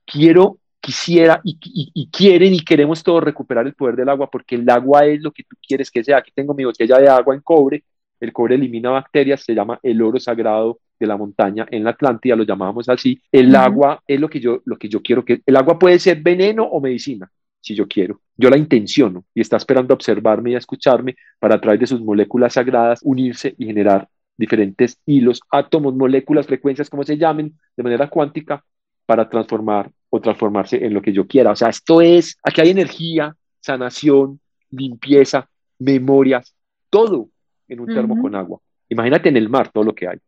[0.04, 5.04] Quiero quisiera y, quieren y queremos todos recuperar el poder del agua porque el agua
[5.04, 6.16] es lo que tú quieres que sea.
[6.16, 7.84] Aquí tengo mi botella de agua en cobre,
[8.18, 12.36] el cobre elimina bacterias, se llama el oro sagrado de la montaña en la Atlántida,
[12.36, 13.20] lo llamábamos así.
[13.30, 15.42] El agua es lo que, yo, lo que yo quiero que...
[15.44, 18.22] El agua puede ser veneno o medicina, si yo quiero.
[18.34, 21.86] Yo la intenciono y está esperando a observarme y a escucharme para a través de
[21.86, 27.82] sus moléculas sagradas unirse y generar diferentes hilos, átomos, moléculas, frecuencias, como se llamen, de
[27.82, 28.64] manera cuántica,
[29.04, 31.52] para transformar o transformarse en lo que yo quiera.
[31.52, 34.40] O sea, esto es, aquí hay energía, sanación,
[34.70, 36.54] limpieza, memorias,
[36.90, 37.28] todo
[37.68, 38.60] en un termo con agua.
[38.88, 40.18] Imagínate en el mar todo lo que hay.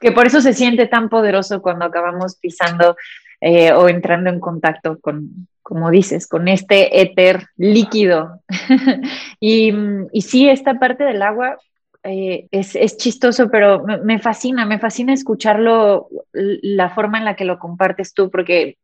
[0.00, 2.96] Que por eso se siente tan poderoso cuando acabamos pisando
[3.40, 8.40] eh, o entrando en contacto con, como dices, con este éter líquido.
[9.40, 9.72] y,
[10.12, 11.58] y sí, esta parte del agua
[12.04, 17.44] eh, es, es, chistoso, pero me, fascina, me fascina escucharlo, la forma en la que
[17.44, 18.76] lo compartes tú, porque,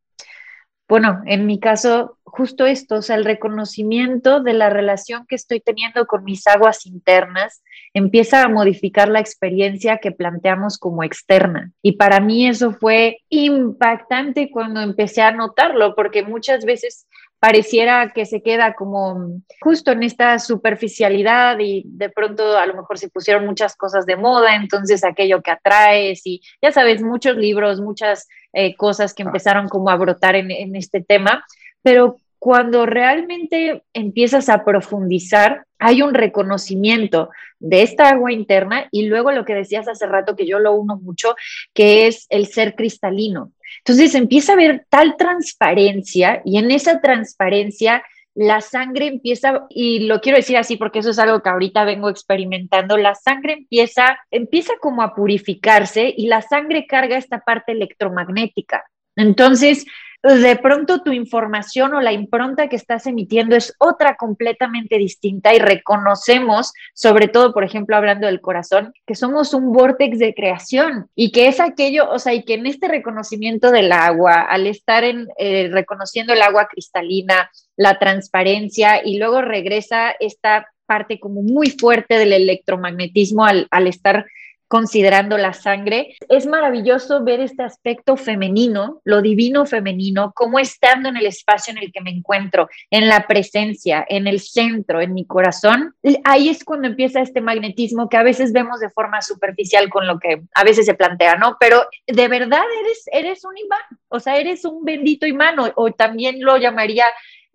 [0.88, 5.60] bueno, en mi caso, justo esto, o sea, el reconocimiento de la relación que estoy
[5.60, 11.72] teniendo con mis aguas internas empieza a modificar la experiencia que planteamos como externa.
[11.82, 17.08] Y para mí eso fue impactante cuando empecé a notarlo, porque muchas veces
[17.40, 22.98] pareciera que se queda como justo en esta superficialidad y de pronto a lo mejor
[22.98, 27.80] se pusieron muchas cosas de moda, entonces aquello que atraes y ya sabes, muchos libros,
[27.80, 31.44] muchas eh, cosas que empezaron como a brotar en, en este tema,
[31.82, 39.32] pero cuando realmente empiezas a profundizar, hay un reconocimiento de esta agua interna y luego
[39.32, 41.34] lo que decías hace rato que yo lo uno mucho,
[41.74, 43.52] que es el ser cristalino.
[43.88, 48.02] Entonces empieza a haber tal transparencia y en esa transparencia
[48.34, 52.10] la sangre empieza, y lo quiero decir así porque eso es algo que ahorita vengo
[52.10, 58.84] experimentando, la sangre empieza, empieza como a purificarse y la sangre carga esta parte electromagnética.
[59.16, 59.86] Entonces,
[60.22, 65.60] de pronto tu información o la impronta que estás emitiendo es otra completamente distinta y
[65.60, 71.30] reconocemos, sobre todo, por ejemplo, hablando del corazón, que somos un vortex de creación y
[71.30, 75.28] que es aquello, o sea, y que en este reconocimiento del agua, al estar en,
[75.38, 82.18] eh, reconociendo el agua cristalina, la transparencia y luego regresa esta parte como muy fuerte
[82.18, 84.26] del electromagnetismo al estar
[84.68, 86.16] considerando la sangre.
[86.28, 91.78] Es maravilloso ver este aspecto femenino, lo divino femenino, como estando en el espacio en
[91.78, 95.94] el que me encuentro, en la presencia, en el centro, en mi corazón.
[96.24, 100.18] Ahí es cuando empieza este magnetismo que a veces vemos de forma superficial con lo
[100.18, 101.56] que a veces se plantea, ¿no?
[101.58, 106.42] Pero de verdad eres, eres un imán, o sea, eres un bendito imán, o también
[106.42, 107.06] lo llamaría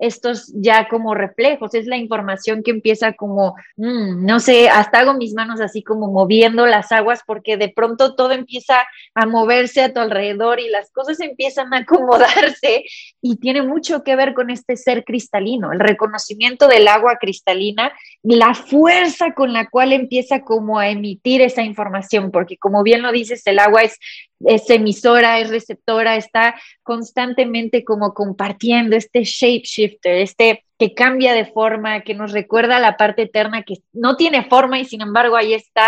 [0.03, 5.13] estos ya como reflejos, es la información que empieza como, mm, no sé, hasta hago
[5.13, 8.83] mis manos así como moviendo las aguas porque de pronto todo empieza
[9.15, 11.77] a moverse a tu alrededor y las cosas empiezan a
[12.57, 12.83] acomodarse
[13.21, 18.53] y tiene mucho que ver con este ser cristalino, el reconocimiento del agua cristalina la
[18.53, 23.45] fuerza con la cual empieza como a emitir esa información, porque como bien lo dices,
[23.45, 23.99] el agua es
[24.45, 32.01] es emisora, es receptora, está constantemente como compartiendo este shapeshifter, este que cambia de forma,
[32.01, 35.87] que nos recuerda la parte eterna que no tiene forma y sin embargo ahí está.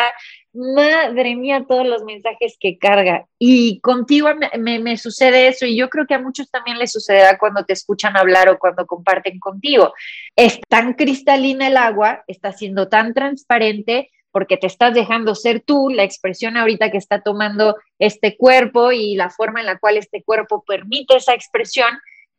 [0.53, 3.25] Madre mía, todos los mensajes que carga.
[3.37, 7.37] Y contigo me, me, sucede eso y yo creo que a muchos también les sucederá
[7.37, 9.93] cuando te escuchan hablar o cuando comparten contigo.
[10.33, 15.87] Es tan cristalina el agua, está siendo tan transparente porque te estás dejando ser tú,
[15.87, 20.23] la expresión ahorita que está tomando este cuerpo y la forma en la cual este
[20.23, 21.87] cuerpo permite esa expresión,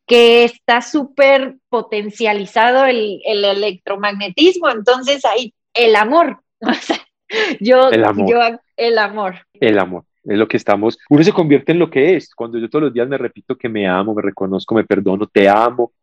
[0.05, 6.39] que está súper potencializado el, electromagnetismo, entonces ahí el amor,
[7.61, 8.29] yo, el amor.
[8.29, 9.47] yo, el amor.
[9.59, 12.69] El amor es lo que estamos, uno se convierte en lo que es, cuando yo
[12.69, 15.93] todos los días me repito que me amo, me reconozco, me perdono, te amo,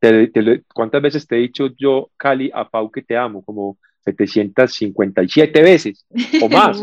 [0.75, 3.45] ¿cuántas veces te he dicho yo, Cali, a Pau que te amo?
[3.45, 6.07] Como 757 veces
[6.40, 6.81] o más.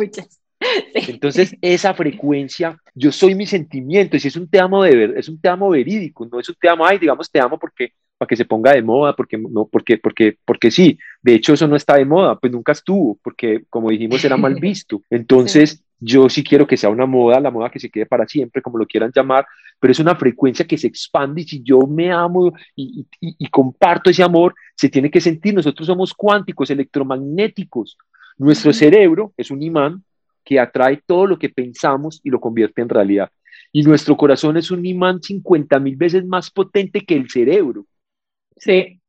[0.93, 5.17] Entonces, esa frecuencia, yo soy mi sentimiento, y si es un te amo de ver,
[5.17, 7.93] es un te amo verídico, no es un te amo, ay, digamos te amo porque
[8.17, 11.67] para que se ponga de moda, porque no, porque, porque, porque sí, de hecho eso
[11.67, 15.01] no está de moda, pues nunca estuvo, porque como dijimos era mal visto.
[15.09, 18.61] Entonces, yo sí quiero que sea una moda, la moda que se quede para siempre,
[18.61, 19.45] como lo quieran llamar,
[19.79, 24.09] pero es una frecuencia que se expande y si yo me amo y, y comparto
[24.09, 27.97] ese amor, se tiene que sentir, nosotros somos cuánticos, electromagnéticos,
[28.37, 30.03] nuestro cerebro es un imán
[30.43, 33.29] que atrae todo lo que pensamos y lo convierte en realidad.
[33.71, 37.85] Y nuestro corazón es un imán 50 mil veces más potente que el cerebro.
[38.57, 38.99] Sí.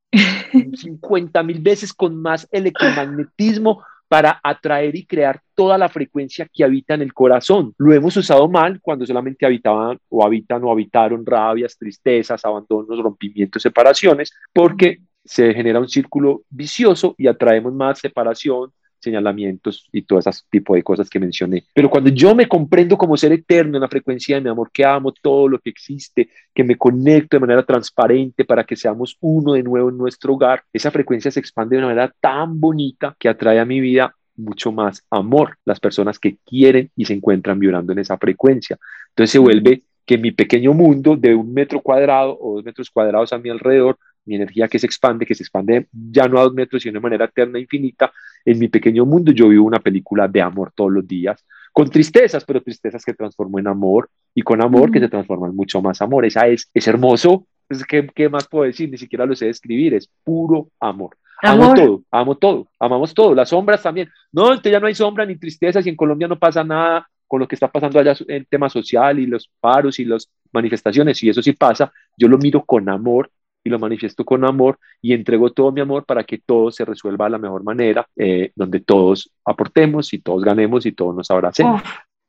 [0.75, 6.93] 50 mil veces con más electromagnetismo para atraer y crear toda la frecuencia que habita
[6.93, 7.75] en el corazón.
[7.79, 13.63] Lo hemos usado mal cuando solamente habitaban o habitan o habitaron rabias, tristezas, abandonos, rompimientos,
[13.63, 18.71] separaciones, porque se genera un círculo vicioso y atraemos más separación,
[19.03, 21.65] señalamientos y todo ese tipo de cosas que mencioné.
[21.75, 24.85] Pero cuando yo me comprendo como ser eterno en la frecuencia de mi amor, que
[24.85, 29.55] amo todo lo que existe, que me conecto de manera transparente para que seamos uno
[29.55, 33.29] de nuevo en nuestro hogar, esa frecuencia se expande de una manera tan bonita que
[33.29, 37.93] atrae a mi vida mucho más amor, las personas que quieren y se encuentran vibrando
[37.93, 38.79] en esa frecuencia.
[39.11, 43.33] Entonces se vuelve que mi pequeño mundo de un metro cuadrado o dos metros cuadrados
[43.33, 46.55] a mi alrededor mi energía que se expande, que se expande ya no a dos
[46.55, 48.13] metros, sino de manera eterna e infinita,
[48.45, 52.45] en mi pequeño mundo yo vivo una película de amor todos los días, con tristezas,
[52.45, 56.03] pero tristezas que transformo en amor y con amor que se transforma en mucho más
[56.03, 56.25] amor.
[56.25, 57.47] Esa es, es hermoso.
[57.67, 58.91] Pues, ¿qué, ¿Qué más puedo decir?
[58.91, 61.17] Ni siquiera lo sé describir, es puro amor.
[61.45, 64.09] Amo todo, amo todo, amamos todo, las sombras también.
[64.31, 67.49] No, ya no hay sombra ni tristezas y en Colombia no pasa nada con lo
[67.49, 71.43] que está pasando allá en tema social y los paros y las manifestaciones, y eso
[71.43, 73.31] sí pasa, yo lo miro con amor
[73.65, 77.27] y lo manifiesto con amor y entrego todo mi amor para que todo se resuelva
[77.27, 81.83] de la mejor manera, eh, donde todos aportemos y todos ganemos y todos nos abracemos.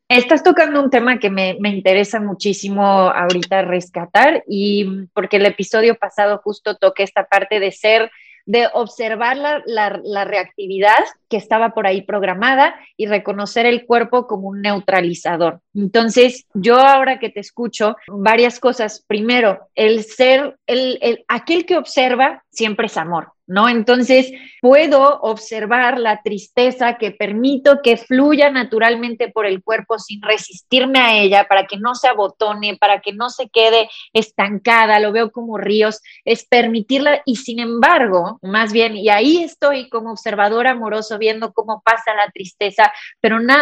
[0.10, 5.96] Estás tocando un tema que me, me, interesa muchísimo ahorita rescatar y porque el episodio
[5.96, 8.12] pasado justo toqué esta parte de ser
[8.46, 11.04] de observar la, reactividad
[11.38, 15.62] estaba por ahí programada y reconocer el cuerpo como un neutralizador.
[15.74, 19.04] Entonces, yo ahora que te escucho, varias cosas.
[19.08, 23.34] Primero, el ser, el, aquel que observa siempre es amor.
[23.46, 23.68] ¿no?
[23.68, 31.00] Entonces, puedo observar la tristeza que permito que fluya naturalmente por el cuerpo sin resistirme
[31.00, 35.32] a ella, para que no se abotone, para que no se quede estancada, lo veo
[35.32, 41.18] como ríos, es permitirla y sin embargo, más bien, y ahí estoy como observador amoroso
[41.24, 43.56] viendo cómo pasa la tristeza, pero no,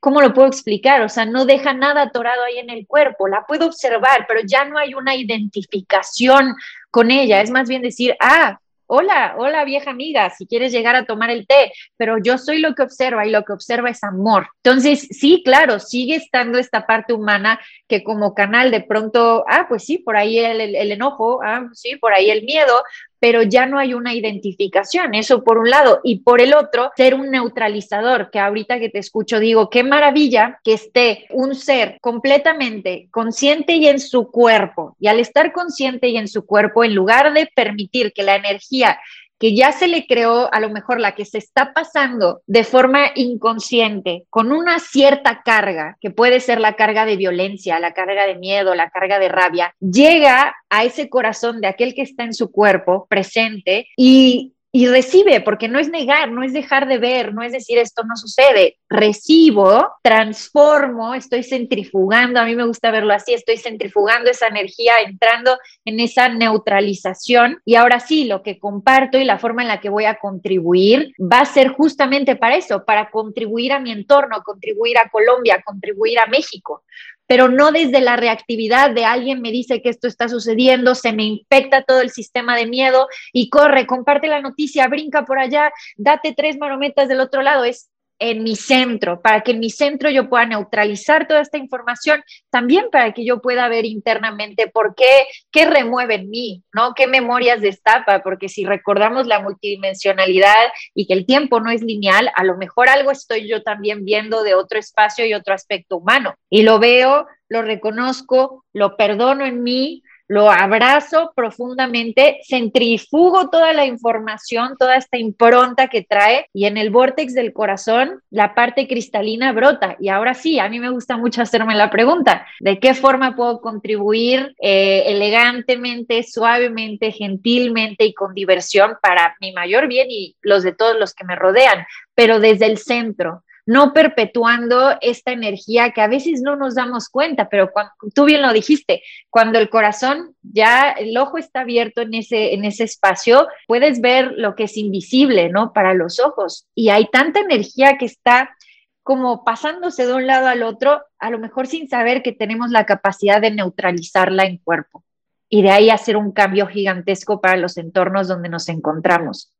[0.00, 1.00] ¿cómo lo puedo explicar?
[1.00, 4.64] O sea, no deja nada atorado ahí en el cuerpo, la puedo observar, pero ya
[4.66, 6.54] no hay una identificación
[6.90, 8.58] con ella, es más bien decir, ah,
[8.90, 12.74] hola, hola vieja amiga, si quieres llegar a tomar el té, pero yo soy lo
[12.74, 14.48] que observa y lo que observa es amor.
[14.62, 19.84] Entonces, sí, claro, sigue estando esta parte humana que como canal de pronto, ah, pues
[19.84, 22.82] sí, por ahí el, el enojo, ah, sí, por ahí el miedo,
[23.20, 27.14] pero ya no hay una identificación, eso por un lado, y por el otro, ser
[27.14, 33.08] un neutralizador, que ahorita que te escucho digo, qué maravilla que esté un ser completamente
[33.10, 37.32] consciente y en su cuerpo, y al estar consciente y en su cuerpo, en lugar
[37.32, 38.98] de permitir que la energía
[39.38, 43.06] que ya se le creó a lo mejor la que se está pasando de forma
[43.14, 48.36] inconsciente, con una cierta carga, que puede ser la carga de violencia, la carga de
[48.36, 52.50] miedo, la carga de rabia, llega a ese corazón de aquel que está en su
[52.50, 57.42] cuerpo presente y y recibe, porque no es negar, no es dejar de ver, no
[57.42, 58.76] es decir esto no sucede.
[58.88, 65.56] Recibo, transformo, estoy centrifugando, a mí me gusta verlo así, estoy centrifugando esa energía, entrando
[65.86, 69.88] en esa neutralización y ahora sí, lo que comparto y la forma en la que
[69.88, 74.98] voy a contribuir va a ser justamente para eso, para contribuir a mi entorno, contribuir
[74.98, 76.82] a Colombia, contribuir a México
[77.28, 81.24] pero no desde la reactividad de alguien me dice que esto está sucediendo, se me
[81.24, 86.34] infecta todo el sistema de miedo y corre, comparte la noticia, brinca por allá, date
[86.36, 87.64] tres marometas del otro lado.
[87.64, 92.22] Es en mi centro, para que en mi centro yo pueda neutralizar toda esta información,
[92.50, 96.94] también para que yo pueda ver internamente por qué, qué remueve en mí, ¿no?
[96.94, 98.22] ¿Qué memorias destapa?
[98.22, 102.88] Porque si recordamos la multidimensionalidad y que el tiempo no es lineal, a lo mejor
[102.88, 106.34] algo estoy yo también viendo de otro espacio y otro aspecto humano.
[106.50, 113.86] Y lo veo, lo reconozco, lo perdono en mí, lo abrazo profundamente, centrifugo toda la
[113.86, 119.52] información, toda esta impronta que trae y en el vórtex del corazón la parte cristalina
[119.52, 119.96] brota.
[119.98, 123.62] Y ahora sí, a mí me gusta mucho hacerme la pregunta, ¿de qué forma puedo
[123.62, 130.74] contribuir eh, elegantemente, suavemente, gentilmente y con diversión para mi mayor bien y los de
[130.74, 131.86] todos los que me rodean?
[132.14, 137.50] Pero desde el centro, no perpetuando esta energía que a veces no nos damos cuenta,
[137.50, 142.14] pero cuando, tú bien lo dijiste, cuando el corazón ya, el ojo está abierto en
[142.14, 145.74] ese, en ese espacio, puedes ver lo que es invisible, ¿no?
[145.74, 146.66] Para los ojos.
[146.74, 148.56] Y hay tanta energía que está
[149.02, 152.86] como pasándose de un lado al otro, a lo mejor sin saber que tenemos la
[152.86, 155.04] capacidad de neutralizarla en cuerpo
[155.50, 159.52] y de ahí hacer un cambio gigantesco para los entornos donde nos encontramos.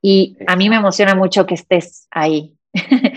[0.00, 2.54] Y a mí me emociona mucho que estés ahí,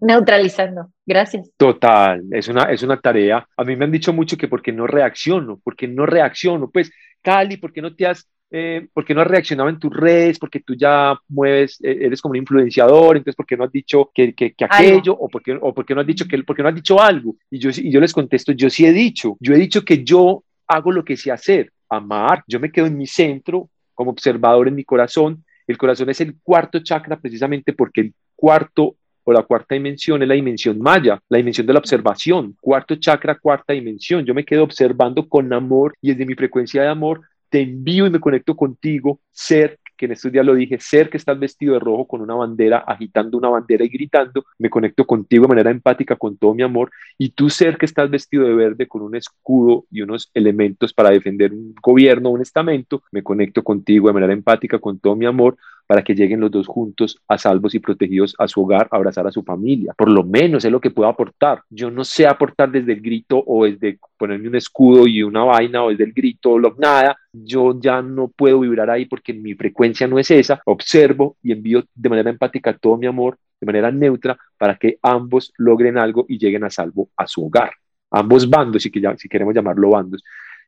[0.00, 0.90] neutralizando.
[1.06, 1.50] Gracias.
[1.56, 3.46] Total, es una, es una tarea.
[3.56, 6.70] A mí me han dicho mucho que porque no reacciono, porque no reacciono.
[6.70, 6.90] Pues,
[7.22, 10.38] Cali, ¿por qué no te has eh, ¿por qué no has reaccionado en tus redes?
[10.38, 14.12] Porque tú ya mueves, eh, eres como un influenciador, entonces ¿por qué no has dicho
[14.14, 15.12] que, que, aquello?
[15.12, 17.00] ¿O por, qué, ¿O por qué no has dicho que, por qué no has dicho
[17.00, 17.34] algo?
[17.50, 20.44] Y yo, y yo les contesto, yo sí he dicho, yo he dicho que yo
[20.68, 24.76] hago lo que sé hacer, amar, yo me quedo en mi centro como observador en
[24.76, 28.94] mi corazón, el corazón es el cuarto chakra precisamente porque el cuarto
[29.24, 33.38] o la cuarta dimensión es la dimensión maya, la dimensión de la observación, cuarto chakra,
[33.38, 34.24] cuarta dimensión.
[34.24, 38.10] Yo me quedo observando con amor y desde mi frecuencia de amor te envío y
[38.10, 41.80] me conecto contigo, ser que en estos días lo dije, ser que estás vestido de
[41.80, 46.16] rojo con una bandera, agitando una bandera y gritando, me conecto contigo de manera empática
[46.16, 49.86] con todo mi amor, y tú ser que estás vestido de verde con un escudo
[49.90, 54.80] y unos elementos para defender un gobierno, un estamento, me conecto contigo de manera empática
[54.80, 55.56] con todo mi amor,
[55.86, 59.26] para que lleguen los dos juntos a salvos y protegidos a su hogar, a abrazar
[59.26, 59.92] a su familia.
[59.96, 61.62] Por lo menos es lo que puedo aportar.
[61.70, 65.84] Yo no sé aportar desde el grito o desde ponerme un escudo y una vaina
[65.84, 67.16] o desde el grito o lo, nada.
[67.32, 70.60] Yo ya no puedo vibrar ahí porque mi frecuencia no es esa.
[70.66, 75.52] Observo y envío de manera empática todo mi amor, de manera neutra, para que ambos
[75.58, 77.72] logren algo y lleguen a salvo a su hogar
[78.14, 80.22] ambos bandos, si, si queremos llamarlo bandos.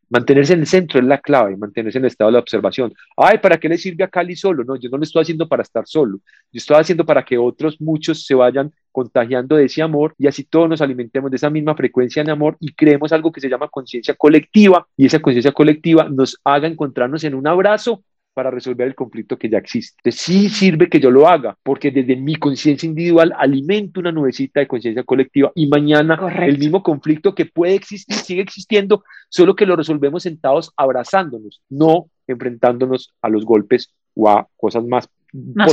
[0.08, 2.94] Mantenerse en el centro es la clave, mantenerse en el estado de observación.
[3.16, 4.62] Ay, ¿para qué le sirve a Cali solo?
[4.64, 6.18] No, yo no lo estoy haciendo para estar solo.
[6.52, 10.44] Yo estoy haciendo para que otros muchos se vayan contagiando de ese amor y así
[10.44, 13.68] todos nos alimentemos de esa misma frecuencia de amor y creemos algo que se llama
[13.68, 18.02] conciencia colectiva y esa conciencia colectiva nos haga encontrarnos en un abrazo
[18.36, 19.96] para resolver el conflicto que ya existe.
[19.96, 24.60] Entonces sí sirve que yo lo haga, porque desde mi conciencia individual alimento una nubecita
[24.60, 29.64] de conciencia colectiva y mañana el mismo conflicto que puede existir sigue existiendo, solo que
[29.64, 35.08] lo resolvemos sentados abrazándonos, no enfrentándonos a los golpes o a cosas más,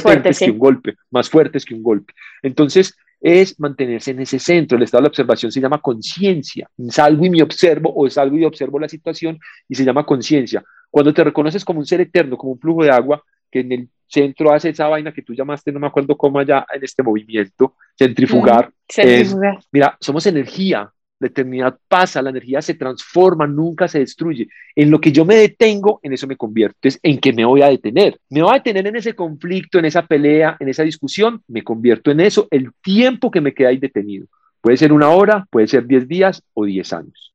[0.01, 2.13] potentes que un golpe, más fuertes que un golpe.
[2.43, 4.77] Entonces, es mantenerse en ese centro.
[4.77, 6.69] El estado de la observación se llama conciencia.
[6.89, 10.61] Salgo y me observo o salgo y observo la situación y se llama conciencia.
[10.91, 13.89] Cuando te reconoces como un ser eterno, como un flujo de agua, que en el
[14.07, 17.77] centro hace esa vaina que tú llamaste, no me acuerdo cómo allá en este movimiento,
[17.97, 18.69] centrifugar.
[18.91, 19.57] centrifugar.
[19.71, 20.91] mira, somos energía,
[21.23, 24.47] la eternidad pasa, la energía se transforma, nunca se destruye.
[24.75, 26.75] En lo que yo me detengo, en eso me convierto.
[26.81, 28.19] Entonces, ¿en qué me voy a detener?
[28.29, 32.11] Me voy a detener en ese conflicto, en esa pelea, en esa discusión, me convierto
[32.11, 34.27] en eso el tiempo que me queda ahí detenido.
[34.61, 37.31] Puede ser una hora, puede ser diez días o diez años.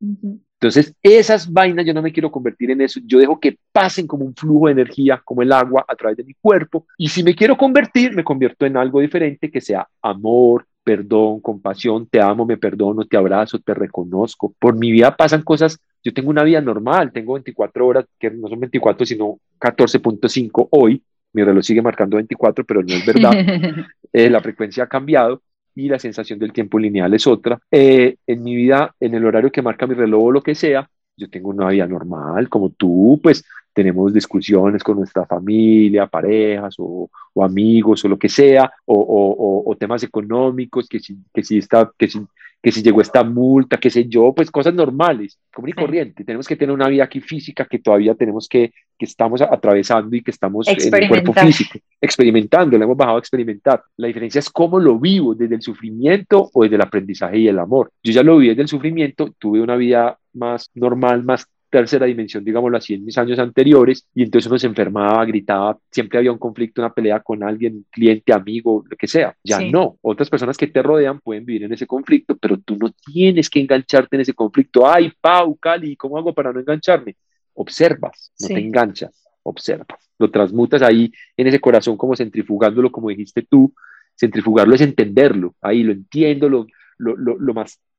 [0.60, 4.24] Entonces, esas vainas yo no me quiero convertir en eso, yo dejo que pasen como
[4.24, 7.34] un flujo de energía, como el agua a través de mi cuerpo, y si me
[7.34, 12.56] quiero convertir, me convierto en algo diferente que sea amor, perdón, compasión, te amo, me
[12.56, 14.54] perdono, te abrazo, te reconozco.
[14.58, 18.48] Por mi vida pasan cosas, yo tengo una vida normal, tengo 24 horas, que no
[18.48, 21.02] son 24, sino 14.5 hoy,
[21.34, 23.32] mi reloj sigue marcando 24, pero no es verdad,
[24.14, 25.42] eh, la frecuencia ha cambiado,
[25.74, 27.58] y la sensación del tiempo lineal es otra.
[27.70, 30.88] Eh, en mi vida, en el horario que marca mi reloj o lo que sea,
[31.18, 33.44] yo tengo una vida normal, como tú, pues
[33.78, 39.70] tenemos discusiones con nuestra familia, parejas o, o amigos o lo que sea, o, o,
[39.70, 42.18] o temas económicos, que si, que si, está, que si
[42.60, 46.24] que si llegó esta multa, qué sé yo, pues cosas normales, como y corriente.
[46.24, 50.22] Tenemos que tener una vida aquí física que todavía tenemos que, que estamos atravesando y
[50.22, 53.84] que estamos en el cuerpo físico, experimentando, lo hemos bajado a experimentar.
[53.96, 57.60] La diferencia es cómo lo vivo, desde el sufrimiento o desde el aprendizaje y el
[57.60, 57.92] amor.
[58.02, 62.44] Yo ya lo viví desde el sufrimiento, tuve una vida más normal, más tercera dimensión,
[62.44, 66.38] digámoslo así, en mis años anteriores, y entonces uno se enfermaba, gritaba, siempre había un
[66.38, 69.36] conflicto, una pelea con alguien, cliente, amigo, lo que sea.
[69.44, 72.90] Ya no, otras personas que te rodean pueden vivir en ese conflicto, pero tú no
[73.04, 74.86] tienes que engancharte en ese conflicto.
[74.86, 77.16] Ay, Pau, Cali, ¿cómo hago para no engancharme?
[77.54, 80.10] Observas, no te enganchas, observas.
[80.18, 83.72] Lo transmutas ahí en ese corazón como centrifugándolo, como dijiste tú.
[84.16, 86.66] Centrifugarlo es entenderlo, ahí lo entiendo, lo,
[86.96, 87.54] lo, lo, lo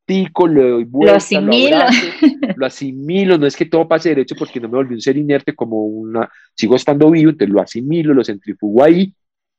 [0.10, 1.78] más le doy vuelta, lo asimilo.
[2.55, 5.55] Lo, asimilo, no es que todo pase derecho porque no me volví un ser inerte
[5.55, 9.14] como una, sigo estando vivo, entonces lo asimilo, lo centrifugo ahí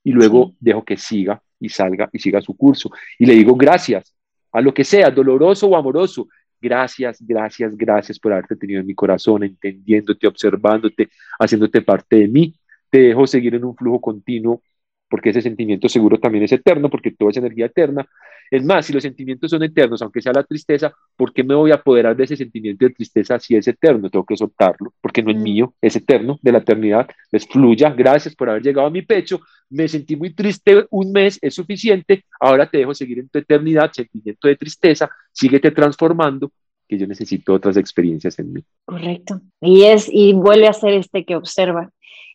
[0.04, 2.90] y luego dejo que siga y salga y siga su curso.
[3.18, 4.14] Y le digo gracias
[4.52, 6.28] a lo que sea, doloroso o amoroso.
[6.60, 12.54] Gracias, gracias, gracias por haberte tenido en mi corazón, entendiéndote, observándote, haciéndote parte de mí.
[12.90, 14.62] Te dejo seguir en un flujo continuo
[15.10, 18.08] porque ese sentimiento seguro también es eterno, porque todo es energía eterna.
[18.50, 21.72] Es más, si los sentimientos son eternos, aunque sea la tristeza, ¿por qué me voy
[21.72, 24.08] a apoderar de ese sentimiento de tristeza si es eterno?
[24.08, 25.42] Tengo que soltarlo, porque no es mm.
[25.42, 27.08] mío, es eterno, de la eternidad.
[27.30, 29.40] Les fluya, gracias por haber llegado a mi pecho.
[29.68, 32.24] Me sentí muy triste un mes, es suficiente.
[32.40, 36.52] Ahora te dejo seguir en tu eternidad, sentimiento de tristeza, síguete transformando,
[36.88, 38.64] que yo necesito otras experiencias en mí.
[38.84, 39.40] Correcto.
[39.60, 41.90] Y es, y vuelve a ser este que observa.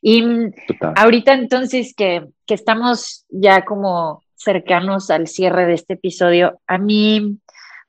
[0.08, 0.24] Y
[0.96, 7.40] ahorita entonces que, que estamos ya como cercanos al cierre de este episodio, a mí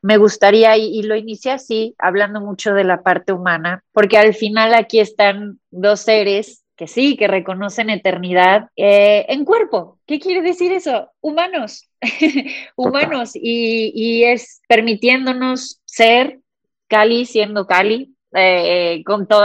[0.01, 4.73] me gustaría, y, lo inicié así, hablando mucho de la parte humana, porque al final
[4.73, 9.99] aquí están dos seres que sí, que reconocen eternidad eh, en cuerpo.
[10.07, 11.11] ¿Qué quiere decir eso?
[11.21, 11.91] Humanos,
[12.77, 16.41] humanos, y, y, es permitiéndonos ser
[16.89, 19.45] Cali siendo Cali, eh, con todo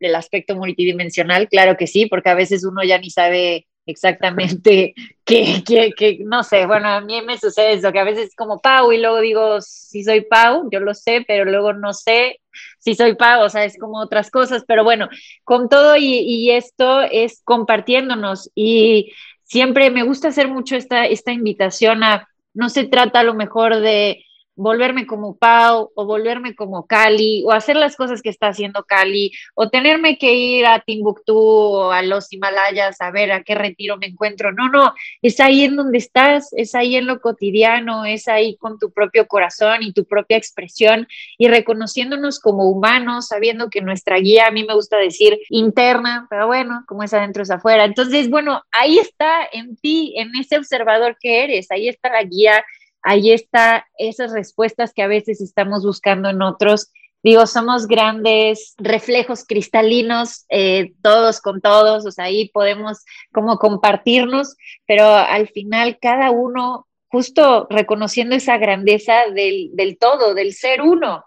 [0.00, 6.18] el aspecto multidimensional, claro que sí, porque a veces uno ya ni sabe exactamente qué,
[6.24, 8.98] no sé, bueno, a mí me sucede eso, que a veces es como Pau y
[8.98, 12.40] luego digo, si soy Pau, yo lo sé, pero luego no sé
[12.78, 15.08] si soy Pau, o sea, es como otras cosas, pero bueno,
[15.44, 19.12] con todo y, y esto es compartiéndonos y
[19.44, 23.80] siempre me gusta hacer mucho esta, esta invitación a, no se trata a lo mejor
[23.80, 24.24] de
[24.56, 29.32] volverme como Pau o volverme como Cali o hacer las cosas que está haciendo Cali
[29.54, 33.96] o tenerme que ir a Timbuktu o a los Himalayas a ver a qué retiro
[33.96, 34.52] me encuentro.
[34.52, 38.78] No, no, es ahí en donde estás, es ahí en lo cotidiano, es ahí con
[38.78, 44.46] tu propio corazón y tu propia expresión y reconociéndonos como humanos, sabiendo que nuestra guía,
[44.46, 47.84] a mí me gusta decir interna, pero bueno, como es adentro es afuera.
[47.84, 52.64] Entonces, bueno, ahí está en ti, en ese observador que eres, ahí está la guía
[53.04, 56.90] ahí está esas respuestas que a veces estamos buscando en otros.
[57.22, 64.56] Digo, somos grandes reflejos cristalinos, eh, todos con todos, o sea, ahí podemos como compartirnos,
[64.86, 71.24] pero al final cada uno justo reconociendo esa grandeza del, del todo, del ser uno.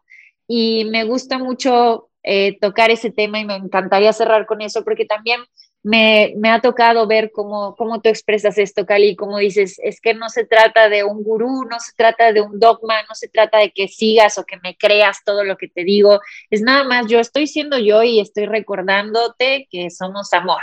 [0.47, 5.05] Y me gusta mucho eh, tocar ese tema y me encantaría cerrar con eso, porque
[5.05, 5.39] también
[5.83, 10.29] me, ha tocado ver cómo, cómo tú expresas esto, Cali, como dices, es que no
[10.29, 13.71] se trata de un gurú, no se trata de un dogma, no se trata de
[13.71, 16.19] que sigas o que me creas todo lo que te digo,
[16.49, 20.61] es nada más yo estoy siendo yo y estoy recordándote que somos amor.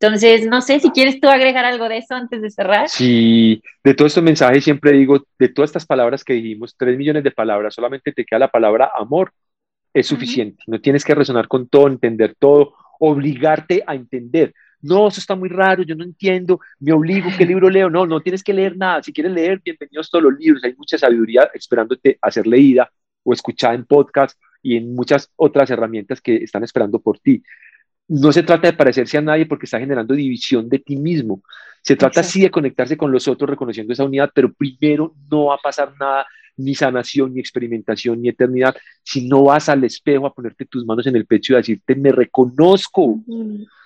[0.00, 2.88] Entonces, no sé si quieres tú agregar algo de eso antes de cerrar.
[2.88, 7.24] Sí, de todo este mensaje siempre digo, de todas estas palabras que dijimos, tres millones
[7.24, 9.32] de palabras, solamente te queda la palabra amor,
[9.94, 10.62] es suficiente.
[10.66, 14.54] No tienes que resonar con todo, entender todo obligarte a entender.
[14.80, 17.88] No, eso está muy raro, yo no entiendo, me obligo, ¿qué libro leo?
[17.88, 19.02] No, no tienes que leer nada.
[19.02, 20.62] Si quieres leer, bienvenidos todos los libros.
[20.62, 22.90] Hay mucha sabiduría esperándote a ser leída
[23.22, 27.42] o escuchada en podcast y en muchas otras herramientas que están esperando por ti.
[28.08, 31.42] No se trata de parecerse a nadie porque está generando división de ti mismo.
[31.80, 35.54] Se trata sí de conectarse con los otros reconociendo esa unidad, pero primero no va
[35.54, 36.26] a pasar nada
[36.56, 41.06] ni sanación, ni experimentación, ni eternidad, si no vas al espejo a ponerte tus manos
[41.06, 43.20] en el pecho y a decirte, me reconozco,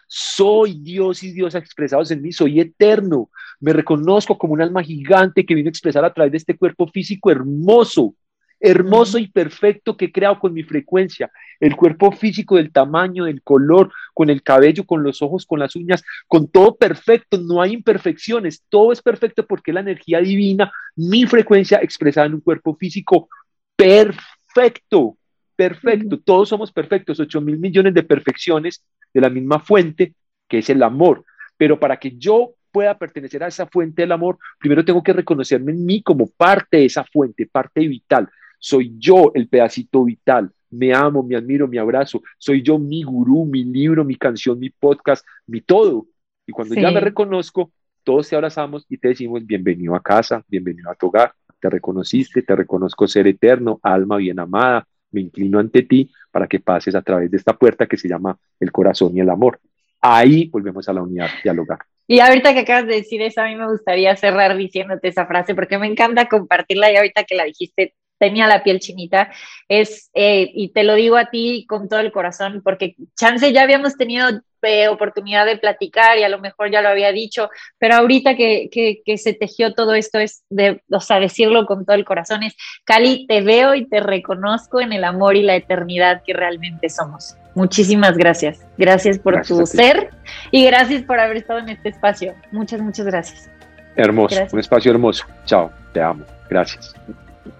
[0.06, 5.44] soy Dios y Dios expresados en mí, soy eterno, me reconozco como un alma gigante
[5.44, 8.14] que viene a expresar a través de este cuerpo físico hermoso,
[8.60, 11.30] hermoso y perfecto que he creado con mi frecuencia,
[11.60, 15.76] el cuerpo físico del tamaño, del color, con el cabello, con los ojos, con las
[15.76, 21.26] uñas, con todo perfecto, no hay imperfecciones, todo es perfecto porque la energía divina, mi
[21.26, 23.28] frecuencia expresada en un cuerpo físico
[23.76, 25.16] perfecto,
[25.54, 30.14] perfecto, todos somos perfectos, 8 mil millones de perfecciones de la misma fuente
[30.48, 31.24] que es el amor,
[31.56, 35.72] pero para que yo pueda pertenecer a esa fuente del amor, primero tengo que reconocerme
[35.72, 38.28] en mí como parte de esa fuente, parte vital.
[38.58, 40.50] Soy yo el pedacito vital.
[40.70, 42.22] Me amo, me admiro, me abrazo.
[42.36, 46.06] Soy yo mi gurú, mi libro, mi canción, mi podcast, mi todo.
[46.46, 47.72] Y cuando ya me reconozco,
[48.04, 51.32] todos te abrazamos y te decimos bienvenido a casa, bienvenido a tu hogar.
[51.60, 54.86] Te reconociste, te reconozco ser eterno, alma bien amada.
[55.10, 58.38] Me inclino ante ti para que pases a través de esta puerta que se llama
[58.60, 59.58] el corazón y el amor.
[60.00, 61.78] Ahí volvemos a la unidad dialogar.
[62.06, 65.54] Y ahorita que acabas de decir eso, a mí me gustaría cerrar diciéndote esa frase
[65.54, 69.30] porque me encanta compartirla y ahorita que la dijiste tenía la piel chinita,
[69.68, 73.62] es, eh, y te lo digo a ti con todo el corazón, porque chance ya
[73.62, 77.48] habíamos tenido eh, oportunidad de platicar y a lo mejor ya lo había dicho,
[77.78, 81.94] pero ahorita que, que, se tejió todo esto es de, o sea, decirlo con todo
[81.94, 86.22] el corazón, es, Cali, te veo y te reconozco en el amor y la eternidad
[86.26, 87.36] que realmente somos.
[87.54, 88.60] Muchísimas gracias.
[88.76, 90.10] Gracias por tu ser
[90.50, 92.34] y gracias por haber estado en este espacio.
[92.52, 93.50] Muchas, muchas gracias.
[93.96, 95.24] Hermoso, un espacio hermoso.
[95.44, 96.24] Chao, te amo.
[96.48, 96.94] Gracias.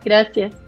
[0.04, 0.67] Gracias.